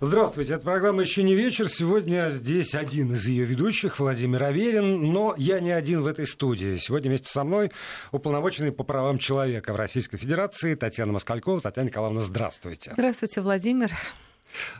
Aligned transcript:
Здравствуйте, 0.00 0.54
это 0.54 0.64
программа 0.64 1.02
«Еще 1.02 1.22
не 1.22 1.36
вечер». 1.36 1.68
Сегодня 1.68 2.28
здесь 2.30 2.74
один 2.74 3.14
из 3.14 3.28
ее 3.28 3.44
ведущих, 3.44 4.00
Владимир 4.00 4.42
Аверин, 4.42 5.12
но 5.12 5.36
я 5.38 5.60
не 5.60 5.70
один 5.70 6.02
в 6.02 6.08
этой 6.08 6.26
студии. 6.26 6.78
Сегодня 6.78 7.10
вместе 7.10 7.28
со 7.28 7.44
мной 7.44 7.70
уполномоченный 8.10 8.72
по 8.72 8.82
правам 8.82 9.18
человека 9.18 9.72
в 9.72 9.76
Российской 9.76 10.16
Федерации 10.16 10.74
Татьяна 10.74 11.12
Москалькова. 11.12 11.60
Татьяна 11.60 11.86
Николаевна, 11.86 12.22
здравствуйте. 12.22 12.90
Здравствуйте, 12.94 13.40
Владимир. 13.40 13.92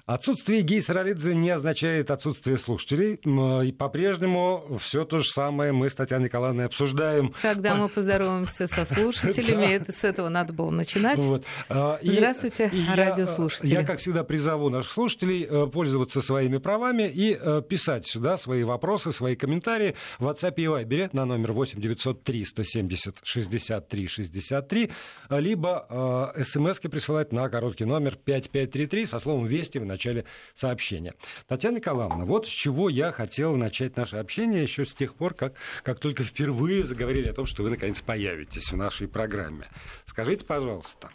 Отсутствие 0.06 0.62
Гей 0.62 0.82
Саралидзе 0.82 1.34
не 1.34 1.50
означает 1.50 2.10
отсутствие 2.10 2.58
слушателей. 2.58 3.20
И 3.66 3.72
по-прежнему 3.72 4.78
все 4.80 5.04
то 5.04 5.18
же 5.18 5.30
самое 5.30 5.72
мы 5.72 5.88
с 5.88 5.94
Татьяной 5.94 6.24
Николаевной 6.24 6.66
обсуждаем. 6.66 7.34
Когда 7.42 7.74
мы 7.74 7.88
поздороваемся 7.88 8.66
со 8.66 8.84
слушателями, 8.84 9.66
это 9.74 9.92
с 9.92 10.04
этого 10.04 10.28
надо 10.28 10.52
было 10.52 10.70
начинать. 10.70 11.20
А, 11.68 11.98
Здравствуйте, 12.02 12.70
радиослушатели. 12.94 13.70
Я, 13.70 13.84
как 13.84 13.98
всегда, 13.98 14.24
призову 14.24 14.68
наших 14.70 14.92
слушателей 14.92 15.46
э, 15.48 15.66
пользоваться 15.66 16.20
своими 16.20 16.58
правами 16.58 17.04
и 17.04 17.38
э, 17.40 17.62
писать 17.68 18.06
сюда 18.06 18.36
свои 18.36 18.64
вопросы, 18.64 19.12
свои 19.12 19.36
комментарии 19.36 19.94
в 20.18 20.26
WhatsApp 20.26 20.54
и 20.56 20.64
Viber 20.64 21.10
на 21.12 21.24
номер 21.24 21.52
8 21.52 21.80
903 21.80 22.44
170 22.44 23.20
63 23.22 24.06
63, 24.06 24.90
либо 25.30 26.32
э, 26.36 26.44
смс 26.44 26.78
присылать 26.80 27.32
на 27.32 27.48
короткий 27.48 27.84
номер 27.84 28.16
5533 28.16 29.06
со 29.06 29.18
словом 29.18 29.46
«Весь» 29.46 29.63
«Вести» 29.64 29.78
в 29.78 29.86
начале 29.86 30.24
сообщения. 30.54 31.14
Татьяна 31.48 31.76
Николаевна, 31.76 32.24
вот 32.24 32.46
с 32.46 32.50
чего 32.50 32.88
я 32.88 33.12
хотел 33.12 33.56
начать 33.56 33.96
наше 33.96 34.18
общение 34.18 34.62
еще 34.62 34.84
с 34.84 34.94
тех 34.94 35.14
пор, 35.14 35.34
как, 35.34 35.54
как 35.82 35.98
только 35.98 36.22
впервые 36.22 36.84
заговорили 36.84 37.28
о 37.28 37.32
том, 37.32 37.46
что 37.46 37.62
вы 37.62 37.70
наконец 37.70 38.02
появитесь 38.02 38.70
в 38.70 38.76
нашей 38.76 39.08
программе. 39.08 39.68
Скажите, 40.04 40.44
пожалуйста, 40.44 41.10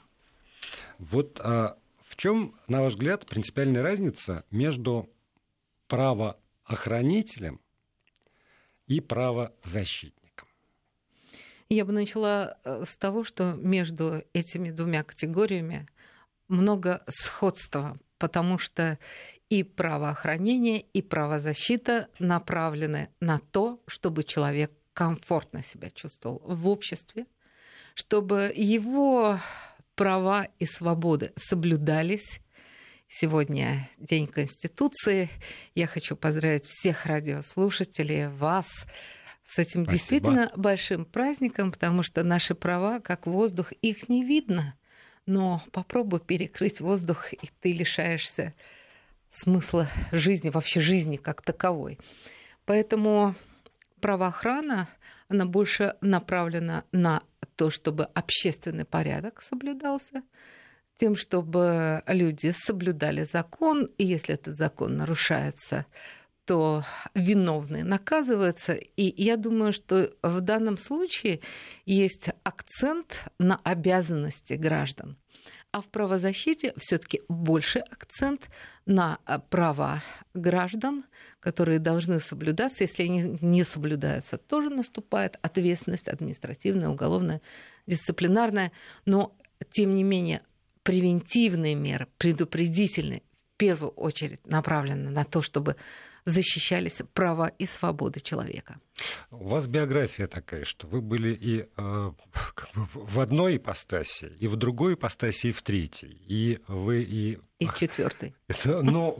вот 0.97 1.39
а, 1.43 1.77
в 2.07 2.15
чем, 2.15 2.55
на 2.67 2.81
ваш 2.81 2.93
взгляд, 2.93 3.27
принципиальная 3.27 3.83
разница 3.83 4.43
между 4.49 5.09
правоохранителем 5.87 7.61
и 8.87 8.99
правозащитником? 8.99 10.47
Я 11.69 11.85
бы 11.85 11.91
начала 11.91 12.57
э, 12.63 12.83
с 12.83 12.97
того, 12.97 13.23
что 13.23 13.53
между 13.53 14.23
этими 14.33 14.71
двумя 14.71 15.03
категориями 15.03 15.87
много 16.47 17.03
сходства 17.07 17.99
потому 18.19 18.59
что 18.59 18.99
и 19.49 19.63
правоохранение, 19.63 20.81
и 20.81 21.01
правозащита 21.01 22.07
направлены 22.19 23.09
на 23.19 23.39
то, 23.39 23.81
чтобы 23.87 24.23
человек 24.23 24.71
комфортно 24.93 25.63
себя 25.63 25.89
чувствовал 25.89 26.41
в 26.45 26.67
обществе, 26.67 27.25
чтобы 27.95 28.53
его 28.55 29.39
права 29.95 30.47
и 30.59 30.65
свободы 30.65 31.33
соблюдались. 31.35 32.41
Сегодня 33.07 33.89
День 33.97 34.27
Конституции. 34.27 35.29
Я 35.73 35.87
хочу 35.87 36.15
поздравить 36.15 36.67
всех 36.67 37.07
радиослушателей, 37.07 38.27
вас 38.27 38.67
с 39.45 39.57
этим 39.57 39.83
Спасибо. 39.83 39.91
действительно 39.91 40.51
большим 40.55 41.05
праздником, 41.05 41.71
потому 41.71 42.03
что 42.03 42.23
наши 42.23 42.53
права, 42.53 42.99
как 42.99 43.25
воздух, 43.25 43.71
их 43.81 44.09
не 44.09 44.23
видно 44.23 44.75
но 45.25 45.61
попробуй 45.71 46.19
перекрыть 46.19 46.81
воздух, 46.81 47.33
и 47.33 47.49
ты 47.61 47.73
лишаешься 47.73 48.53
смысла 49.29 49.87
жизни, 50.11 50.49
вообще 50.49 50.79
жизни 50.79 51.17
как 51.17 51.41
таковой. 51.41 51.99
Поэтому 52.65 53.35
правоохрана, 54.01 54.87
она 55.27 55.45
больше 55.45 55.95
направлена 56.01 56.83
на 56.91 57.23
то, 57.55 57.69
чтобы 57.69 58.05
общественный 58.05 58.85
порядок 58.85 59.41
соблюдался, 59.41 60.23
тем, 60.97 61.15
чтобы 61.15 62.03
люди 62.07 62.53
соблюдали 62.55 63.23
закон, 63.23 63.85
и 63.97 64.05
если 64.05 64.33
этот 64.35 64.57
закон 64.57 64.97
нарушается, 64.97 65.85
что 66.49 66.83
виновные 67.13 67.83
наказываются. 67.83 68.73
И 68.73 69.23
я 69.23 69.37
думаю, 69.37 69.71
что 69.71 70.09
в 70.23 70.41
данном 70.41 70.79
случае 70.79 71.41
есть 71.85 72.29
акцент 72.41 73.25
на 73.37 73.57
обязанности 73.63 74.53
граждан. 74.53 75.15
А 75.71 75.81
в 75.81 75.85
правозащите 75.89 76.73
все-таки 76.75 77.21
больше 77.29 77.77
акцент 77.77 78.49
на 78.87 79.19
права 79.51 80.01
граждан, 80.33 81.05
которые 81.39 81.77
должны 81.77 82.19
соблюдаться. 82.19 82.83
Если 82.83 83.03
они 83.03 83.37
не 83.41 83.63
соблюдаются, 83.63 84.39
тоже 84.39 84.71
наступает 84.71 85.37
ответственность 85.43 86.07
административная, 86.07 86.89
уголовная, 86.89 87.41
дисциплинарная. 87.85 88.71
Но, 89.05 89.35
тем 89.69 89.93
не 89.93 90.03
менее, 90.03 90.41
превентивные 90.81 91.75
меры, 91.75 92.07
предупредительные, 92.17 93.21
в 93.53 93.57
первую 93.57 93.91
очередь 93.91 94.47
направлены 94.47 95.11
на 95.11 95.25
то, 95.25 95.43
чтобы 95.43 95.75
защищались 96.29 97.01
права 97.13 97.47
и 97.47 97.65
свободы 97.65 98.19
человека. 98.19 98.79
У 99.31 99.47
вас 99.47 99.67
биография 99.67 100.27
такая, 100.27 100.63
что 100.63 100.87
вы 100.87 101.01
были 101.01 101.29
и 101.29 101.67
э, 101.77 102.11
в 102.93 103.19
одной 103.19 103.57
ипостаси, 103.57 104.31
и 104.39 104.47
в 104.47 104.55
другой 104.55 104.95
ипостаси, 104.95 105.47
и 105.47 105.51
в 105.51 105.61
третьей. 105.61 106.21
И 106.27 106.59
вы 106.67 107.03
и 107.03 107.39
и 107.59 107.65
в 107.65 107.75
четвертой. 107.75 108.33
Это, 108.47 108.81
но 108.81 109.17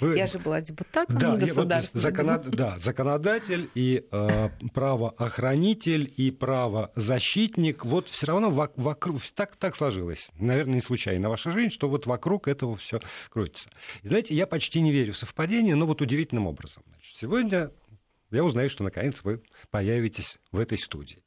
вы... 0.00 0.16
Я 0.16 0.26
же 0.26 0.38
была 0.38 0.62
депутатом 0.62 1.18
да, 1.18 1.36
государства. 1.36 1.98
Вот, 1.98 2.02
законод... 2.02 2.48
Да, 2.48 2.78
законодатель 2.78 3.68
и 3.74 4.06
э, 4.10 4.48
правоохранитель, 4.72 6.10
и 6.16 6.30
правозащитник. 6.30 7.84
Вот 7.84 8.08
все 8.08 8.28
равно 8.28 8.50
вокруг... 8.76 9.20
Так, 9.34 9.56
так 9.56 9.76
сложилось. 9.76 10.30
Наверное, 10.38 10.76
не 10.76 10.80
случайно 10.80 11.28
ваша 11.28 11.50
жизнь, 11.50 11.70
что 11.70 11.90
вот 11.90 12.06
вокруг 12.06 12.48
этого 12.48 12.78
все 12.78 12.98
крутится. 13.28 13.68
И 14.02 14.08
знаете, 14.08 14.34
я 14.34 14.46
почти 14.46 14.80
не 14.80 14.90
верю 14.90 15.12
в 15.12 15.18
совпадение, 15.18 15.74
но 15.74 15.84
вот 15.84 16.00
удивительным 16.00 16.46
образом. 16.46 16.82
Значит, 16.94 17.16
сегодня 17.16 17.70
я 18.30 18.44
узнаю, 18.44 18.70
что 18.70 18.84
наконец 18.84 19.22
вы 19.22 19.42
появитесь 19.70 20.38
в 20.52 20.58
этой 20.58 20.78
студии 20.78 21.22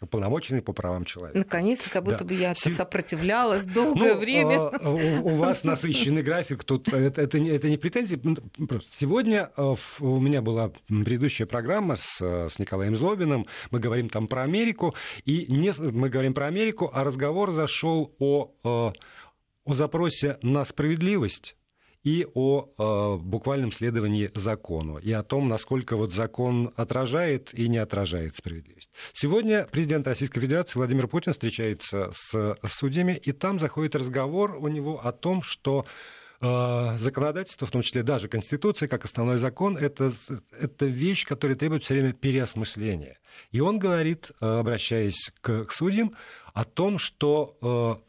уполномоченный 0.00 0.62
по 0.62 0.72
правам 0.72 1.04
человека. 1.04 1.38
Наконец-то, 1.38 1.90
как 1.90 2.04
будто 2.04 2.18
да. 2.18 2.24
бы 2.24 2.34
я 2.34 2.54
Сев... 2.54 2.74
сопротивлялась 2.74 3.64
долгое 3.74 4.14
ну, 4.14 4.20
время. 4.20 4.56
А, 4.56 4.90
у, 4.90 5.26
у 5.26 5.36
вас 5.36 5.64
насыщенный 5.64 6.22
график, 6.22 6.64
тут 6.64 6.92
это, 6.92 7.22
это, 7.22 7.38
это 7.38 7.68
не 7.68 7.76
претензии. 7.76 8.20
Ну, 8.22 8.36
просто 8.66 8.90
сегодня 8.96 9.50
а, 9.56 9.74
у 10.00 10.20
меня 10.20 10.42
была 10.42 10.72
предыдущая 10.88 11.46
программа 11.46 11.96
с, 11.96 12.20
с 12.20 12.58
Николаем 12.58 12.96
Злобиным, 12.96 13.46
мы 13.70 13.80
говорим 13.80 14.08
там 14.08 14.26
про 14.26 14.42
Америку, 14.42 14.94
и 15.24 15.46
не, 15.48 15.72
мы 15.78 16.08
говорим 16.08 16.34
про 16.34 16.46
Америку, 16.46 16.90
а 16.92 17.04
разговор 17.04 17.52
зашел 17.52 18.14
о, 18.18 18.52
а, 18.62 18.92
о 19.64 19.74
запросе 19.74 20.38
на 20.42 20.64
справедливость 20.64 21.56
и 22.04 22.26
о 22.34 22.66
э, 22.66 23.16
буквальном 23.22 23.72
следовании 23.72 24.30
закону, 24.34 24.98
и 24.98 25.10
о 25.10 25.22
том, 25.22 25.48
насколько 25.48 25.96
вот 25.96 26.12
закон 26.12 26.72
отражает 26.76 27.52
и 27.54 27.68
не 27.68 27.78
отражает 27.78 28.36
справедливость. 28.36 28.90
Сегодня 29.14 29.66
президент 29.72 30.06
Российской 30.06 30.40
Федерации 30.40 30.78
Владимир 30.78 31.08
Путин 31.08 31.32
встречается 31.32 32.10
с 32.12 32.56
судьями, 32.68 33.18
и 33.22 33.32
там 33.32 33.58
заходит 33.58 33.96
разговор 33.96 34.56
у 34.56 34.68
него 34.68 35.00
о 35.04 35.12
том, 35.12 35.42
что 35.42 35.86
э, 36.42 36.98
законодательство, 36.98 37.66
в 37.66 37.70
том 37.70 37.80
числе 37.80 38.02
даже 38.02 38.28
Конституция, 38.28 38.86
как 38.86 39.06
основной 39.06 39.38
закон, 39.38 39.78
это, 39.78 40.12
это 40.60 40.84
вещь, 40.84 41.26
которая 41.26 41.56
требует 41.56 41.84
все 41.84 41.94
время 41.94 42.12
переосмысления. 42.12 43.18
И 43.50 43.60
он 43.60 43.78
говорит, 43.78 44.30
э, 44.40 44.46
обращаясь 44.46 45.32
к, 45.40 45.64
к 45.64 45.72
судьям, 45.72 46.14
о 46.52 46.64
том, 46.64 46.98
что 46.98 47.56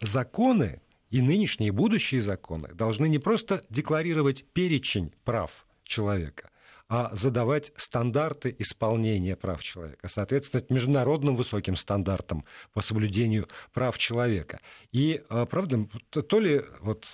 э, 0.02 0.06
законы, 0.06 0.82
и 1.16 1.22
нынешние, 1.22 1.70
и 1.70 1.72
будущие 1.72 2.20
законы 2.20 2.74
должны 2.74 3.08
не 3.08 3.20
просто 3.20 3.64
декларировать 3.70 4.44
перечень 4.52 5.14
прав 5.24 5.66
человека, 5.86 6.50
а 6.90 7.16
задавать 7.16 7.72
стандарты 7.78 8.54
исполнения 8.60 9.38
прав 9.38 9.64
человека, 9.64 10.10
соответствовать 10.10 10.70
международным 10.70 11.38
высоким 11.38 11.78
стандартам 11.78 12.44
по 12.74 12.82
соблюдению 12.82 13.48
прав 13.72 13.98
человека. 13.98 14.60
И, 14.92 15.24
а, 15.30 15.46
правда, 15.46 15.88
то 16.10 16.40
ли 16.42 16.66
вот 16.82 17.08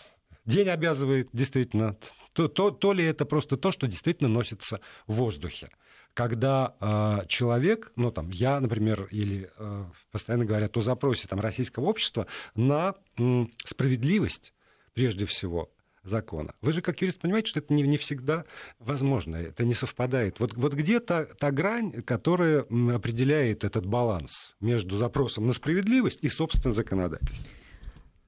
день 0.45 0.69
обязывает 0.69 1.29
действительно, 1.31 1.95
то, 2.33 2.47
то, 2.47 2.71
то 2.71 2.93
ли 2.93 3.05
это 3.05 3.25
просто 3.25 3.55
то, 3.55 3.71
что 3.71 3.85
действительно 3.85 4.29
носится 4.29 4.79
в 5.05 5.13
воздухе 5.13 5.69
когда 6.13 6.75
э, 6.79 7.27
человек, 7.27 7.91
ну 7.95 8.11
там 8.11 8.29
я, 8.29 8.59
например, 8.59 9.07
или 9.11 9.49
э, 9.57 9.85
постоянно 10.11 10.45
говорят 10.45 10.75
о 10.77 10.81
запросе 10.81 11.27
там, 11.27 11.39
российского 11.39 11.85
общества 11.85 12.27
на 12.55 12.95
э, 13.17 13.45
справедливость, 13.65 14.53
прежде 14.93 15.25
всего, 15.25 15.71
закона. 16.03 16.55
Вы 16.61 16.73
же 16.73 16.81
как 16.81 17.01
юрист 17.01 17.19
понимаете, 17.19 17.49
что 17.49 17.59
это 17.59 17.73
не, 17.73 17.83
не 17.83 17.97
всегда 17.97 18.45
возможно, 18.79 19.35
это 19.35 19.63
не 19.63 19.73
совпадает. 19.73 20.39
Вот, 20.39 20.53
вот 20.55 20.73
где 20.73 20.99
та, 20.99 21.25
та 21.25 21.51
грань, 21.51 22.01
которая 22.01 22.61
определяет 22.61 23.63
этот 23.63 23.85
баланс 23.85 24.55
между 24.59 24.97
запросом 24.97 25.47
на 25.47 25.53
справедливость 25.53 26.19
и, 26.23 26.29
собственно, 26.29 26.73
законодательством? 26.73 27.51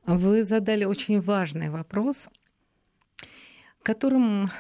Вы 0.06 0.44
задали 0.44 0.84
очень 0.84 1.22
важный 1.22 1.70
вопрос, 1.70 2.28
которым 3.82 4.52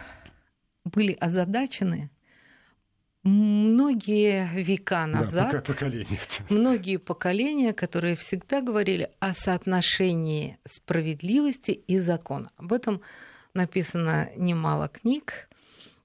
были 0.86 1.14
озадачены 1.14 2.10
многие 3.24 4.50
века 4.54 5.06
назад, 5.08 5.52
да, 5.52 5.62
поколения. 5.62 6.20
многие 6.50 6.98
поколения, 6.98 7.74
которые 7.74 8.16
всегда 8.16 8.62
говорили 8.62 9.10
о 9.20 9.34
соотношении 9.34 10.58
справедливости 10.66 11.72
и 11.72 12.00
закона. 12.00 12.52
Об 12.58 12.74
этом 12.74 13.02
написано 13.54 14.30
немало 14.36 14.90
книг 14.90 15.50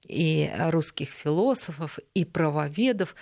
и 0.07 0.51
русских 0.57 1.09
философов, 1.09 1.99
и 2.13 2.25
правоведов, 2.25 3.15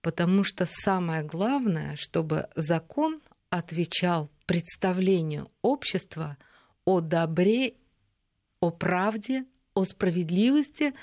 потому 0.00 0.44
что 0.44 0.66
самое 0.66 1.22
главное, 1.22 1.96
чтобы 1.96 2.48
закон 2.56 3.20
отвечал 3.50 4.30
представлению 4.46 5.50
общества 5.60 6.36
о 6.84 7.00
добре, 7.00 7.74
о 8.60 8.70
правде, 8.70 9.44
о 9.74 9.84
справедливости. 9.84 10.94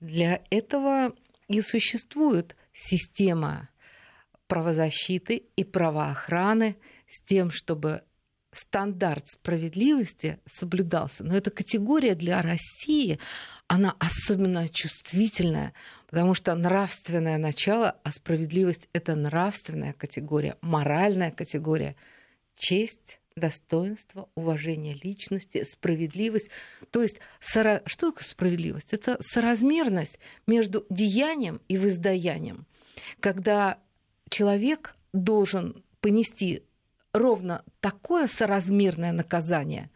Для 0.00 0.42
этого 0.50 1.14
и 1.48 1.60
существует 1.60 2.56
система 2.72 3.68
правозащиты 4.46 5.36
и 5.56 5.64
правоохраны 5.64 6.76
с 7.06 7.20
тем, 7.22 7.50
чтобы 7.50 8.02
стандарт 8.52 9.28
справедливости 9.28 10.38
соблюдался. 10.46 11.24
Но 11.24 11.36
эта 11.36 11.50
категория 11.50 12.14
для 12.14 12.40
России, 12.40 13.18
она 13.66 13.96
особенно 13.98 14.68
чувствительная, 14.68 15.72
потому 16.06 16.34
что 16.34 16.54
нравственное 16.54 17.38
начало, 17.38 17.96
а 18.04 18.12
справедливость– 18.12 18.88
это 18.92 19.14
нравственная 19.14 19.92
категория, 19.92 20.56
моральная 20.60 21.30
категория. 21.30 21.96
Честь, 22.56 23.18
достоинство, 23.36 24.28
уважение 24.36 24.94
личности, 25.02 25.64
справедливость. 25.64 26.50
То 26.90 27.02
есть, 27.02 27.16
что 27.40 28.12
такое 28.12 28.22
справедливость? 28.22 28.92
Это 28.92 29.18
соразмерность 29.20 30.18
между 30.46 30.86
деянием 30.88 31.60
и 31.68 31.76
воздаянием. 31.76 32.66
Когда 33.20 33.78
человек 34.30 34.94
должен 35.12 35.84
понести 36.00 36.62
ровно 37.12 37.64
такое 37.80 38.28
соразмерное 38.28 39.12
наказание 39.12 39.90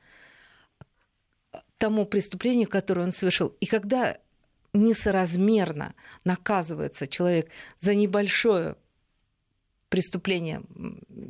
тому 1.78 2.06
преступлению, 2.06 2.68
которое 2.68 3.02
он 3.02 3.12
совершил. 3.12 3.56
И 3.60 3.66
когда 3.66 4.18
несоразмерно 4.72 5.94
наказывается 6.24 7.06
человек 7.06 7.50
за 7.80 7.94
небольшое 7.94 8.76
преступление, 9.88 10.62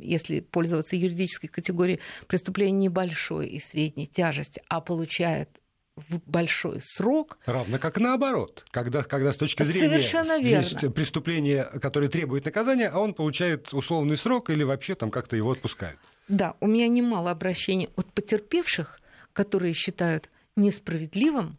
если 0.01 0.41
пользоваться 0.41 0.95
юридической 0.95 1.47
категорией, 1.47 1.99
преступление 2.27 2.87
небольшой 2.87 3.47
и 3.47 3.59
средней 3.59 4.07
тяжести, 4.07 4.61
а 4.67 4.81
получает 4.81 5.49
в 5.95 6.21
большой 6.25 6.79
срок. 6.81 7.39
Равно 7.45 7.77
как 7.77 7.99
наоборот, 7.99 8.65
когда, 8.71 9.03
когда 9.03 9.33
с 9.33 9.37
точки 9.37 9.63
зрения 9.63 9.89
Совершенно 9.89 10.39
верно. 10.39 10.91
преступление, 10.91 11.65
которое 11.81 12.09
требует 12.09 12.45
наказания, 12.45 12.87
а 12.87 12.99
он 12.99 13.13
получает 13.13 13.73
условный 13.73 14.17
срок 14.17 14.49
или 14.49 14.63
вообще 14.63 14.95
там 14.95 15.11
как-то 15.11 15.35
его 15.35 15.51
отпускают. 15.51 15.99
Да, 16.27 16.55
у 16.59 16.67
меня 16.67 16.87
немало 16.87 17.31
обращений 17.31 17.89
от 17.95 18.11
потерпевших, 18.13 19.01
которые 19.33 19.73
считают 19.73 20.29
несправедливым 20.55 21.57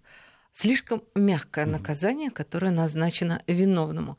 слишком 0.53 1.03
мягкое 1.15 1.67
наказание, 1.67 2.31
которое 2.31 2.71
назначено 2.71 3.43
виновному. 3.47 4.19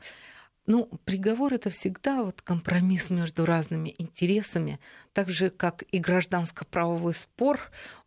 Ну, 0.72 0.88
приговор 1.04 1.54
это 1.54 1.70
всегда 1.70 2.24
вот 2.24 2.42
компромисс 2.42 3.10
между 3.10 3.46
разными 3.46 3.94
интересами, 3.98 4.80
так 5.12 5.30
же 5.30 5.50
как 5.50 5.84
и 5.92 5.98
гражданско-правовой 5.98 7.14
спор, 7.14 7.60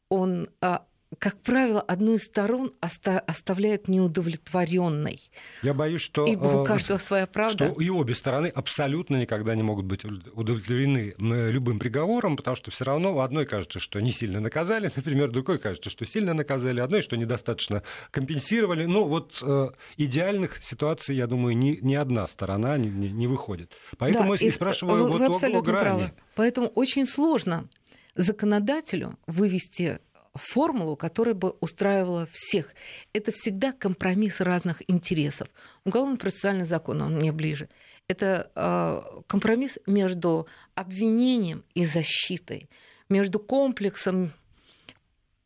он 0.08 0.48
а, 0.62 0.86
как 1.18 1.40
правило, 1.40 1.80
одну 1.80 2.14
из 2.14 2.24
сторон 2.24 2.72
оста- 2.80 3.20
оставляет 3.20 3.88
неудовлетворенной. 3.88 5.20
Я 5.62 5.74
боюсь, 5.74 6.00
что, 6.00 6.26
Ибо 6.26 6.44
у 6.44 6.62
э, 6.62 6.66
каждого 6.66 6.98
своя 6.98 7.26
правда. 7.26 7.70
что 7.70 7.80
и 7.80 7.88
обе 7.90 8.14
стороны 8.14 8.48
абсолютно 8.48 9.16
никогда 9.16 9.54
не 9.54 9.62
могут 9.62 9.86
быть 9.86 10.04
удовлетворены 10.04 11.14
любым 11.18 11.78
приговором, 11.78 12.36
потому 12.36 12.56
что 12.56 12.70
все 12.70 12.84
равно 12.84 13.16
у 13.16 13.20
одной 13.20 13.46
кажется, 13.46 13.80
что 13.80 14.00
не 14.00 14.12
сильно 14.12 14.40
наказали, 14.40 14.90
например, 14.96 15.30
другой 15.30 15.58
кажется, 15.58 15.90
что 15.90 16.06
сильно 16.06 16.34
наказали, 16.34 16.80
одной, 16.80 17.02
что 17.02 17.16
недостаточно 17.16 17.82
компенсировали. 18.10 18.84
Ну, 18.84 19.04
вот 19.04 19.38
э, 19.42 19.70
идеальных 19.96 20.62
ситуаций, 20.62 21.16
я 21.16 21.26
думаю, 21.26 21.56
ни, 21.56 21.78
ни 21.82 21.94
одна 21.94 22.26
сторона 22.26 22.76
не, 22.78 22.88
не, 22.88 23.10
не 23.10 23.26
выходит. 23.26 23.72
Поэтому 23.98 24.36
да, 24.36 24.44
и 24.44 24.50
спрашиваю 24.50 25.04
вы, 25.04 25.10
вот 25.10 25.40
вы 25.40 25.54
о, 25.54 25.58
о 25.58 25.62
грани. 25.62 25.84
Правы. 25.84 26.12
Поэтому 26.34 26.68
очень 26.68 27.06
сложно 27.06 27.68
законодателю 28.14 29.18
вывести 29.26 30.00
формулу, 30.34 30.96
которая 30.96 31.34
бы 31.34 31.50
устраивала 31.60 32.26
всех. 32.32 32.74
Это 33.12 33.32
всегда 33.32 33.72
компромисс 33.72 34.40
разных 34.40 34.82
интересов. 34.88 35.48
Уголовно-процессуальный 35.84 36.66
закон, 36.66 37.02
он 37.02 37.16
мне 37.16 37.32
ближе. 37.32 37.68
Это 38.08 38.50
э, 38.54 39.20
компромисс 39.26 39.78
между 39.86 40.46
обвинением 40.74 41.64
и 41.74 41.84
защитой, 41.84 42.68
между 43.08 43.38
комплексом 43.38 44.32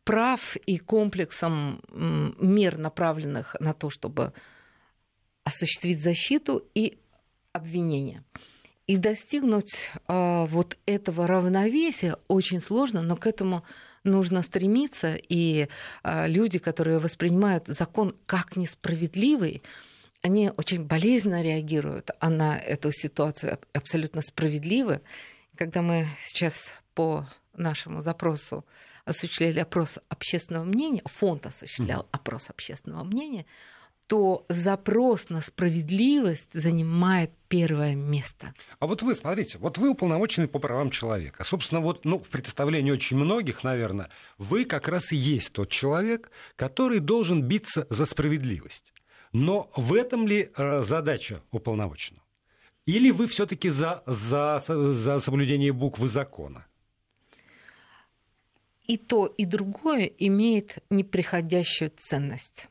прав 0.04 0.56
и 0.64 0.78
комплексом 0.78 1.82
мер, 1.90 2.78
направленных 2.78 3.56
на 3.60 3.74
то, 3.74 3.90
чтобы 3.90 4.32
осуществить 5.44 6.02
защиту 6.02 6.66
и 6.74 6.98
обвинение. 7.52 8.24
И 8.86 8.96
достигнуть 8.96 9.90
э, 10.08 10.46
вот 10.46 10.78
этого 10.86 11.26
равновесия 11.26 12.16
очень 12.26 12.62
сложно, 12.62 13.02
но 13.02 13.16
к 13.16 13.26
этому 13.26 13.64
нужно 14.08 14.42
стремиться, 14.42 15.14
и 15.16 15.68
а, 16.02 16.26
люди, 16.26 16.58
которые 16.58 16.98
воспринимают 16.98 17.68
закон 17.68 18.16
как 18.26 18.56
несправедливый, 18.56 19.62
они 20.22 20.50
очень 20.56 20.84
болезненно 20.84 21.42
реагируют 21.42 22.10
на 22.20 22.58
эту 22.58 22.90
ситуацию, 22.90 23.58
абсолютно 23.72 24.22
справедливо. 24.22 25.00
Когда 25.56 25.82
мы 25.82 26.08
сейчас 26.18 26.74
по 26.94 27.26
нашему 27.54 28.02
запросу 28.02 28.64
осуществляли 29.04 29.60
опрос 29.60 29.98
общественного 30.08 30.64
мнения, 30.64 31.02
фонд 31.04 31.46
осуществлял 31.46 32.06
опрос 32.10 32.50
общественного 32.50 33.04
мнения, 33.04 33.46
то 34.08 34.46
запрос 34.48 35.28
на 35.28 35.42
справедливость 35.42 36.48
занимает 36.54 37.30
первое 37.48 37.94
место. 37.94 38.54
А 38.80 38.86
вот 38.86 39.02
вы, 39.02 39.14
смотрите, 39.14 39.58
вот 39.58 39.76
вы 39.76 39.90
уполномоченный 39.90 40.48
по 40.48 40.58
правам 40.58 40.90
человека. 40.90 41.44
Собственно, 41.44 41.82
вот 41.82 42.06
ну, 42.06 42.18
в 42.18 42.28
представлении 42.30 42.90
очень 42.90 43.18
многих, 43.18 43.64
наверное, 43.64 44.08
вы 44.38 44.64
как 44.64 44.88
раз 44.88 45.12
и 45.12 45.16
есть 45.16 45.52
тот 45.52 45.68
человек, 45.68 46.30
который 46.56 47.00
должен 47.00 47.42
биться 47.42 47.86
за 47.90 48.06
справедливость. 48.06 48.94
Но 49.34 49.70
в 49.76 49.92
этом 49.92 50.26
ли 50.26 50.50
э, 50.56 50.82
задача 50.84 51.42
уполномоченного? 51.50 52.24
Или 52.86 53.10
вы 53.10 53.26
все-таки 53.26 53.68
за, 53.68 54.02
за, 54.06 54.64
за 54.66 55.20
соблюдение 55.20 55.74
буквы 55.74 56.08
закона? 56.08 56.66
И 58.86 58.96
то, 58.96 59.26
и 59.26 59.44
другое 59.44 60.06
имеет 60.06 60.78
неприходящую 60.88 61.92
ценность. 61.94 62.68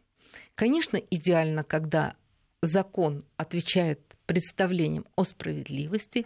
Конечно, 0.58 0.98
идеально, 0.98 1.64
когда 1.64 2.16
закон 2.64 3.24
отвечает 3.38 4.00
представлениям 4.26 5.06
о 5.16 5.24
справедливости, 5.24 6.26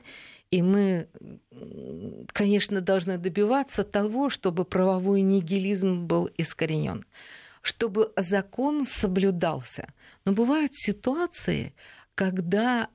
и 0.51 0.61
мы, 0.61 1.09
конечно, 2.27 2.79
должны 2.79 3.17
добиваться 3.17 3.83
того, 3.83 4.29
чтобы 4.29 4.63
правовой 4.63 5.19
нигилизм 5.19 6.05
был 6.05 6.29
искоренен, 6.37 7.05
чтобы 7.61 8.13
закон 8.15 8.85
соблюдался. 8.85 9.89
Но 10.23 10.31
бывают 10.31 10.71
ситуации, 10.75 11.75
когда 12.15 12.87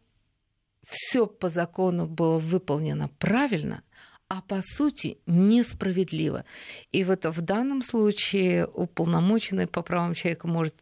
все 0.89 1.27
по 1.27 1.51
закону 1.51 2.07
было 2.07 2.39
выполнено 2.39 3.11
правильно, 3.19 3.83
а 4.29 4.41
по 4.41 4.63
сути 4.63 5.19
несправедливо. 5.27 6.47
И 6.93 7.05
вот 7.05 7.27
в 7.27 7.43
данном 7.43 7.83
случае 7.83 8.67
уполномоченный 8.67 9.67
по 9.67 9.83
правам 9.83 10.15
человека 10.15 10.49
может 10.49 10.75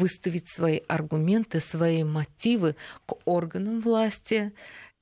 выставить 0.00 0.48
свои 0.48 0.80
аргументы, 0.88 1.60
свои 1.60 2.02
мотивы 2.04 2.74
к 3.06 3.14
органам 3.24 3.80
власти 3.80 4.52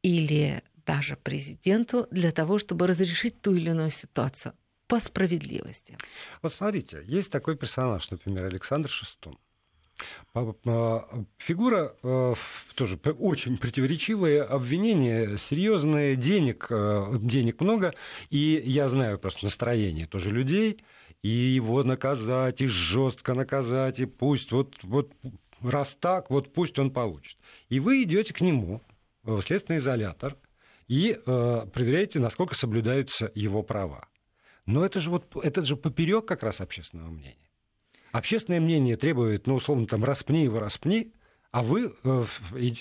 или 0.03 0.63
даже 0.87 1.17
президенту 1.17 2.07
для 2.11 2.33
того, 2.33 2.59
чтобы 2.59 2.87
разрешить 2.87 3.41
ту 3.41 3.55
или 3.55 3.71
иную 3.71 3.91
ситуацию 3.91 4.55
по 4.87 5.01
справедливости. 5.01 5.97
Вот 6.43 6.53
смотрите, 6.53 7.03
есть 7.07 7.31
такой 7.31 7.57
персонаж, 7.57 8.11
например, 8.11 8.45
Александр 8.45 8.89
Шестун. 8.89 9.39
Фигура 11.39 11.95
э, 12.03 12.35
тоже 12.77 12.97
очень 13.19 13.59
противоречивая, 13.59 14.45
обвинения 14.45 15.37
серьезные, 15.37 16.15
денег, 16.15 16.69
э, 16.71 17.19
денег 17.21 17.61
много, 17.61 17.93
и 18.31 18.63
я 18.65 18.89
знаю 18.89 19.19
просто 19.19 19.45
настроение 19.45 20.07
тоже 20.07 20.31
людей, 20.31 20.79
и 21.23 21.29
его 21.29 21.83
наказать, 21.83 22.61
и 22.61 22.67
жестко 22.67 23.35
наказать, 23.35 24.01
и 24.01 24.07
пусть 24.07 24.53
вот, 24.53 24.77
вот 24.83 25.13
раз 25.61 25.97
так, 26.01 26.31
вот 26.31 26.53
пусть 26.53 26.79
он 26.79 26.91
получит. 26.91 27.39
И 27.69 27.81
вы 27.81 28.03
идете 28.03 28.33
к 28.33 28.41
нему 28.41 28.83
в 29.23 29.43
следственный 29.43 29.79
изолятор 29.79 30.37
и 30.87 31.17
э, 31.19 31.67
проверяете, 31.73 32.19
насколько 32.19 32.55
соблюдаются 32.55 33.31
его 33.35 33.63
права. 33.63 34.09
Но 34.67 34.85
это 34.85 35.01
же, 35.01 35.11
вот, 35.11 35.35
это 35.43 35.63
же 35.63 35.77
поперек 35.77 36.27
как 36.27 36.43
раз 36.43 36.61
общественного 36.61 37.11
мнения. 37.11 37.51
Общественное 38.13 38.61
мнение 38.61 38.97
требует, 38.97 39.47
ну, 39.47 39.57
условно, 39.57 39.87
там, 39.87 40.05
распни 40.05 40.45
его, 40.45 40.59
распни, 40.59 41.13
а 41.51 41.63
вы 41.63 41.95
э, 42.05 42.25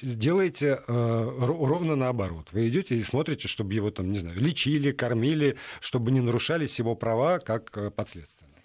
делаете 0.02 0.82
э, 0.88 1.36
ровно 1.40 1.96
наоборот. 1.96 2.50
Вы 2.52 2.68
идете 2.68 2.96
и 2.96 3.04
смотрите, 3.04 3.48
чтобы 3.48 3.74
его 3.74 3.92
там, 3.92 4.12
не 4.12 4.20
знаю, 4.20 4.40
лечили, 4.40 4.92
кормили, 4.92 5.58
чтобы 5.80 6.12
не 6.12 6.20
нарушались 6.20 6.78
его 6.80 6.96
права 6.96 7.40
как 7.40 7.78
э, 7.78 7.90
подследственного. 7.92 8.58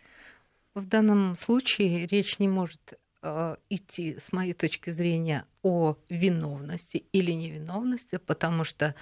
В 0.75 0.87
данном 0.87 1.37
случае 1.37 2.07
речь 2.07 2.39
не 2.41 2.49
может 2.49 2.95
э, 3.23 3.57
идти, 3.69 4.19
с 4.19 4.33
моей 4.33 4.55
точки 4.55 4.91
зрения, 4.91 5.47
о 5.63 5.97
виновности 6.09 7.05
или 7.13 7.31
невиновности, 7.31 8.17
потому 8.17 8.65
что 8.65 8.97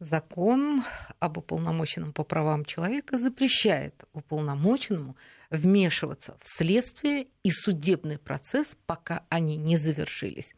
закон 0.00 0.82
об 1.18 1.36
уполномоченном 1.36 2.12
по 2.12 2.24
правам 2.24 2.64
человека 2.64 3.18
запрещает 3.18 4.04
уполномоченному 4.12 5.16
вмешиваться 5.50 6.36
в 6.42 6.48
следствие 6.48 7.28
и 7.42 7.50
судебный 7.50 8.18
процесс, 8.18 8.76
пока 8.86 9.24
они 9.28 9.56
не 9.56 9.76
завершились. 9.76 10.54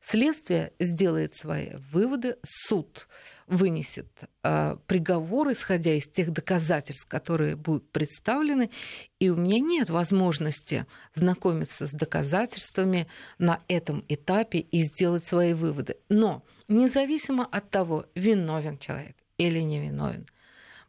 Следствие 0.00 0.72
сделает 0.78 1.34
свои 1.34 1.70
выводы, 1.92 2.36
суд 2.44 3.08
вынесет 3.46 4.08
э, 4.44 4.76
приговор, 4.86 5.52
исходя 5.52 5.92
из 5.92 6.08
тех 6.08 6.30
доказательств, 6.32 7.06
которые 7.06 7.56
будут 7.56 7.90
представлены, 7.90 8.70
и 9.18 9.30
у 9.30 9.36
меня 9.36 9.58
нет 9.58 9.90
возможности 9.90 10.86
знакомиться 11.14 11.86
с 11.86 11.90
доказательствами 11.90 13.08
на 13.38 13.60
этом 13.68 14.04
этапе 14.08 14.58
и 14.60 14.82
сделать 14.82 15.24
свои 15.24 15.52
выводы. 15.52 15.96
Но 16.08 16.44
независимо 16.68 17.44
от 17.44 17.70
того, 17.70 18.06
виновен 18.14 18.78
человек 18.78 19.16
или 19.38 19.60
невиновен, 19.60 20.26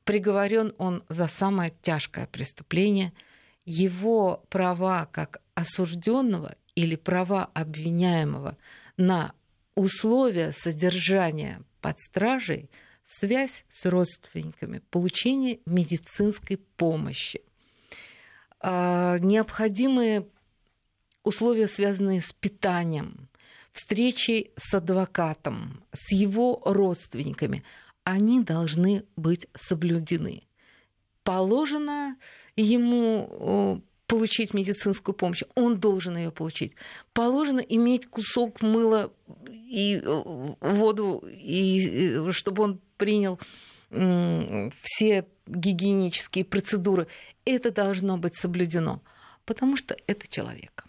приговорен 0.03 0.73
он 0.77 1.03
за 1.09 1.27
самое 1.27 1.73
тяжкое 1.81 2.27
преступление, 2.27 3.13
его 3.69 4.43
права 4.49 5.05
как 5.05 5.43
осужденного 5.53 6.55
или 6.73 6.95
права 6.95 7.51
обвиняемого 7.53 8.57
на 8.97 9.33
условия 9.75 10.51
содержания 10.51 11.61
под 11.79 11.99
стражей, 11.99 12.71
связь 13.05 13.65
с 13.69 13.85
родственниками, 13.85 14.81
получение 14.89 15.59
медицинской 15.67 16.57
помощи, 16.57 17.43
а, 18.59 19.19
необходимые 19.19 20.27
условия, 21.23 21.67
связанные 21.67 22.21
с 22.21 22.33
питанием, 22.33 23.29
встречей 23.71 24.51
с 24.57 24.73
адвокатом, 24.73 25.83
с 25.93 26.11
его 26.11 26.59
родственниками, 26.65 27.63
они 28.03 28.41
должны 28.41 29.05
быть 29.15 29.45
соблюдены. 29.53 30.48
Положено 31.29 32.15
ему 32.55 33.83
получить 34.07 34.55
медицинскую 34.55 35.13
помощь, 35.13 35.43
он 35.53 35.79
должен 35.79 36.17
ее 36.17 36.31
получить. 36.31 36.73
Положено 37.13 37.59
иметь 37.59 38.07
кусок 38.07 38.63
мыла 38.63 39.13
и 39.47 40.01
э, 40.03 40.53
воду, 40.59 41.23
и, 41.27 42.31
чтобы 42.31 42.63
он 42.63 42.79
принял 42.97 43.39
все 43.91 45.27
гигиенические 45.45 46.45
процедуры. 46.45 47.05
Это 47.45 47.69
должно 47.69 48.17
быть 48.17 48.35
соблюдено, 48.35 49.03
потому 49.45 49.77
что 49.77 49.95
это 50.07 50.27
человек. 50.27 50.85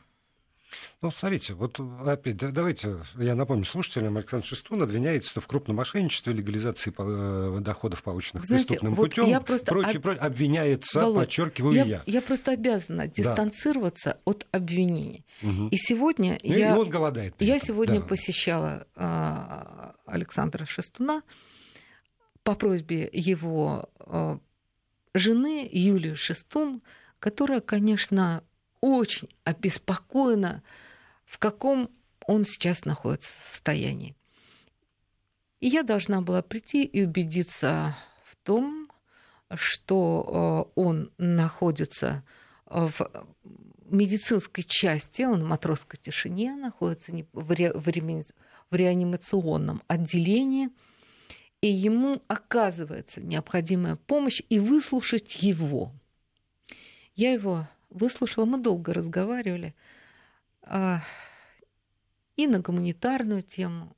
Ну, 1.03 1.11
смотрите, 1.11 1.55
вот 1.55 1.81
опять, 2.07 2.37
давайте 2.37 2.99
я 3.17 3.35
напомню 3.35 3.65
слушателям, 3.65 4.17
Александр 4.17 4.47
Шестун 4.47 4.83
обвиняется 4.83 5.41
в 5.41 5.47
крупном 5.47 5.77
мошенничестве, 5.77 6.33
легализации 6.33 6.93
э, 6.97 7.61
доходов, 7.61 8.03
полученных 8.03 8.45
Знаете, 8.45 8.67
преступным 8.67 8.95
вот 8.95 9.11
путем, 9.11 9.27
я 9.27 9.41
просто 9.41 9.67
прочее, 9.67 9.97
об... 9.97 10.03
прочее, 10.03 10.23
обвиняется, 10.23 11.01
Володь, 11.01 11.27
подчеркиваю 11.27 11.75
я, 11.75 11.85
я. 11.85 12.03
Я 12.07 12.23
просто 12.23 12.53
обязана 12.53 13.07
дистанцироваться 13.07 14.11
да. 14.11 14.21
от 14.25 14.47
обвинений. 14.53 15.25
Угу. 15.43 15.69
И 15.69 15.77
сегодня 15.77 16.39
ну, 16.43 16.55
я... 16.55 16.75
И 16.75 16.79
он 16.79 16.91
голодает. 16.91 17.35
Я 17.39 17.59
сегодня 17.59 18.01
да. 18.01 18.07
посещала 18.07 18.87
э, 18.97 19.93
Александра 20.07 20.65
Шестуна 20.67 21.23
по 22.43 22.55
просьбе 22.55 23.09
его 23.13 23.89
э, 24.01 24.39
жены 25.15 25.69
Юлии 25.71 26.15
Шестун, 26.15 26.83
которая, 27.19 27.61
конечно, 27.61 28.43
очень 28.81 29.29
обеспокоена 29.45 30.63
в 31.25 31.39
каком 31.39 31.91
он 32.27 32.45
сейчас 32.45 32.85
находится 32.85 33.31
состоянии. 33.49 34.15
И 35.61 35.69
я 35.69 35.83
должна 35.83 36.21
была 36.23 36.43
прийти 36.43 36.85
и 36.85 37.05
убедиться 37.05 37.97
в 38.25 38.37
том, 38.37 38.91
что 39.55 40.73
э, 40.77 40.81
он 40.81 41.13
находится 41.19 42.25
в 42.67 43.27
медицинской 43.85 44.65
части, 44.65 45.23
он 45.23 45.43
в 45.43 45.47
матросской 45.47 45.99
тишине 46.01 46.55
находится 46.55 47.13
в 47.33 47.53
реанимационном 48.71 49.83
отделении, 49.89 50.71
и 51.61 51.67
ему 51.69 52.23
оказывается 52.29 53.21
необходимая 53.21 53.97
помощь 53.97 54.43
и 54.49 54.59
выслушать 54.59 55.43
его. 55.43 55.93
Я 57.17 57.33
его 57.33 57.69
выслушала, 57.91 58.45
мы 58.45 58.59
долго 58.59 58.95
разговаривали. 58.95 59.75
А, 60.63 61.03
и 62.37 62.47
на 62.47 62.61
гуманитарную 62.61 63.43
тему, 63.43 63.97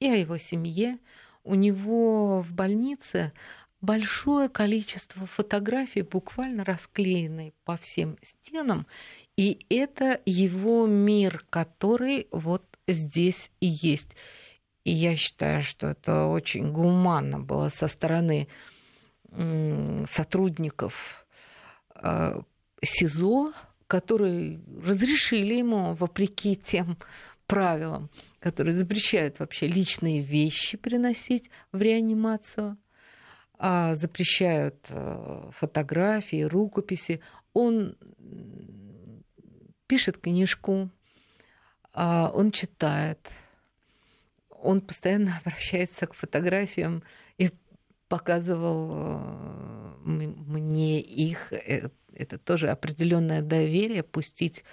и 0.00 0.08
о 0.08 0.14
его 0.14 0.38
семье. 0.38 0.98
У 1.44 1.54
него 1.54 2.40
в 2.40 2.52
больнице 2.52 3.32
большое 3.80 4.48
количество 4.48 5.26
фотографий, 5.26 6.02
буквально 6.02 6.64
расклеенные 6.64 7.52
по 7.64 7.76
всем 7.76 8.16
стенам, 8.22 8.86
и 9.36 9.66
это 9.68 10.20
его 10.24 10.86
мир, 10.86 11.44
который 11.50 12.28
вот 12.30 12.64
здесь 12.86 13.50
и 13.60 13.66
есть. 13.66 14.16
И 14.84 14.90
я 14.90 15.16
считаю, 15.16 15.62
что 15.62 15.88
это 15.88 16.26
очень 16.26 16.72
гуманно 16.72 17.40
было 17.40 17.68
со 17.68 17.88
стороны 17.88 18.48
сотрудников 20.06 21.26
а, 21.90 22.42
СИЗО 22.82 23.52
которые 23.92 24.58
разрешили 24.82 25.52
ему, 25.56 25.92
вопреки 25.92 26.56
тем 26.56 26.96
правилам, 27.46 28.08
которые 28.38 28.72
запрещают 28.72 29.38
вообще 29.38 29.66
личные 29.66 30.22
вещи 30.22 30.78
приносить 30.78 31.50
в 31.72 31.82
реанимацию, 31.82 32.78
а 33.58 33.94
запрещают 33.94 34.86
э, 34.88 35.50
фотографии, 35.52 36.42
рукописи. 36.42 37.20
Он 37.52 37.98
пишет 39.86 40.16
книжку, 40.16 40.88
а 41.92 42.30
он 42.34 42.50
читает, 42.50 43.28
он 44.48 44.80
постоянно 44.80 45.38
обращается 45.44 46.06
к 46.06 46.14
фотографиям 46.14 47.02
и 47.36 47.50
показывал 48.08 48.90
э, 48.94 49.94
мне 50.06 51.02
их 51.02 51.52
э, 51.52 51.90
это 52.16 52.38
тоже 52.38 52.70
определенное 52.70 53.42
доверие 53.42 54.02
пустить 54.02 54.64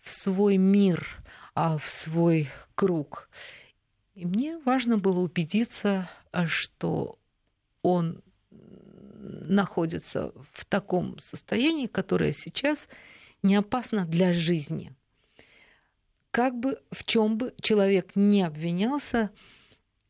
в 0.00 0.10
свой 0.10 0.56
мир, 0.56 1.06
а 1.54 1.78
в 1.78 1.86
свой 1.86 2.48
круг. 2.74 3.28
И 4.14 4.26
мне 4.26 4.58
важно 4.58 4.98
было 4.98 5.20
убедиться, 5.20 6.08
что 6.46 7.18
он 7.82 8.22
находится 9.20 10.32
в 10.52 10.64
таком 10.64 11.18
состоянии, 11.18 11.86
которое 11.86 12.32
сейчас 12.32 12.88
не 13.42 13.56
опасно 13.56 14.04
для 14.04 14.32
жизни. 14.32 14.94
Как 16.30 16.54
бы 16.58 16.80
в 16.90 17.04
чем 17.04 17.38
бы 17.38 17.54
человек 17.60 18.12
не 18.14 18.42
обвинялся, 18.42 19.30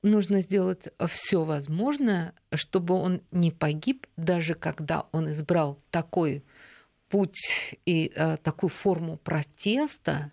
нужно 0.02 0.42
сделать 0.42 0.88
все 1.08 1.44
возможное, 1.44 2.34
чтобы 2.52 2.94
он 2.94 3.22
не 3.30 3.50
погиб, 3.50 4.06
даже 4.16 4.54
когда 4.54 5.06
он 5.12 5.30
избрал 5.32 5.80
такой 5.90 6.44
путь 7.08 7.76
и 7.86 8.12
э, 8.14 8.36
такую 8.38 8.70
форму 8.70 9.16
протеста, 9.18 10.32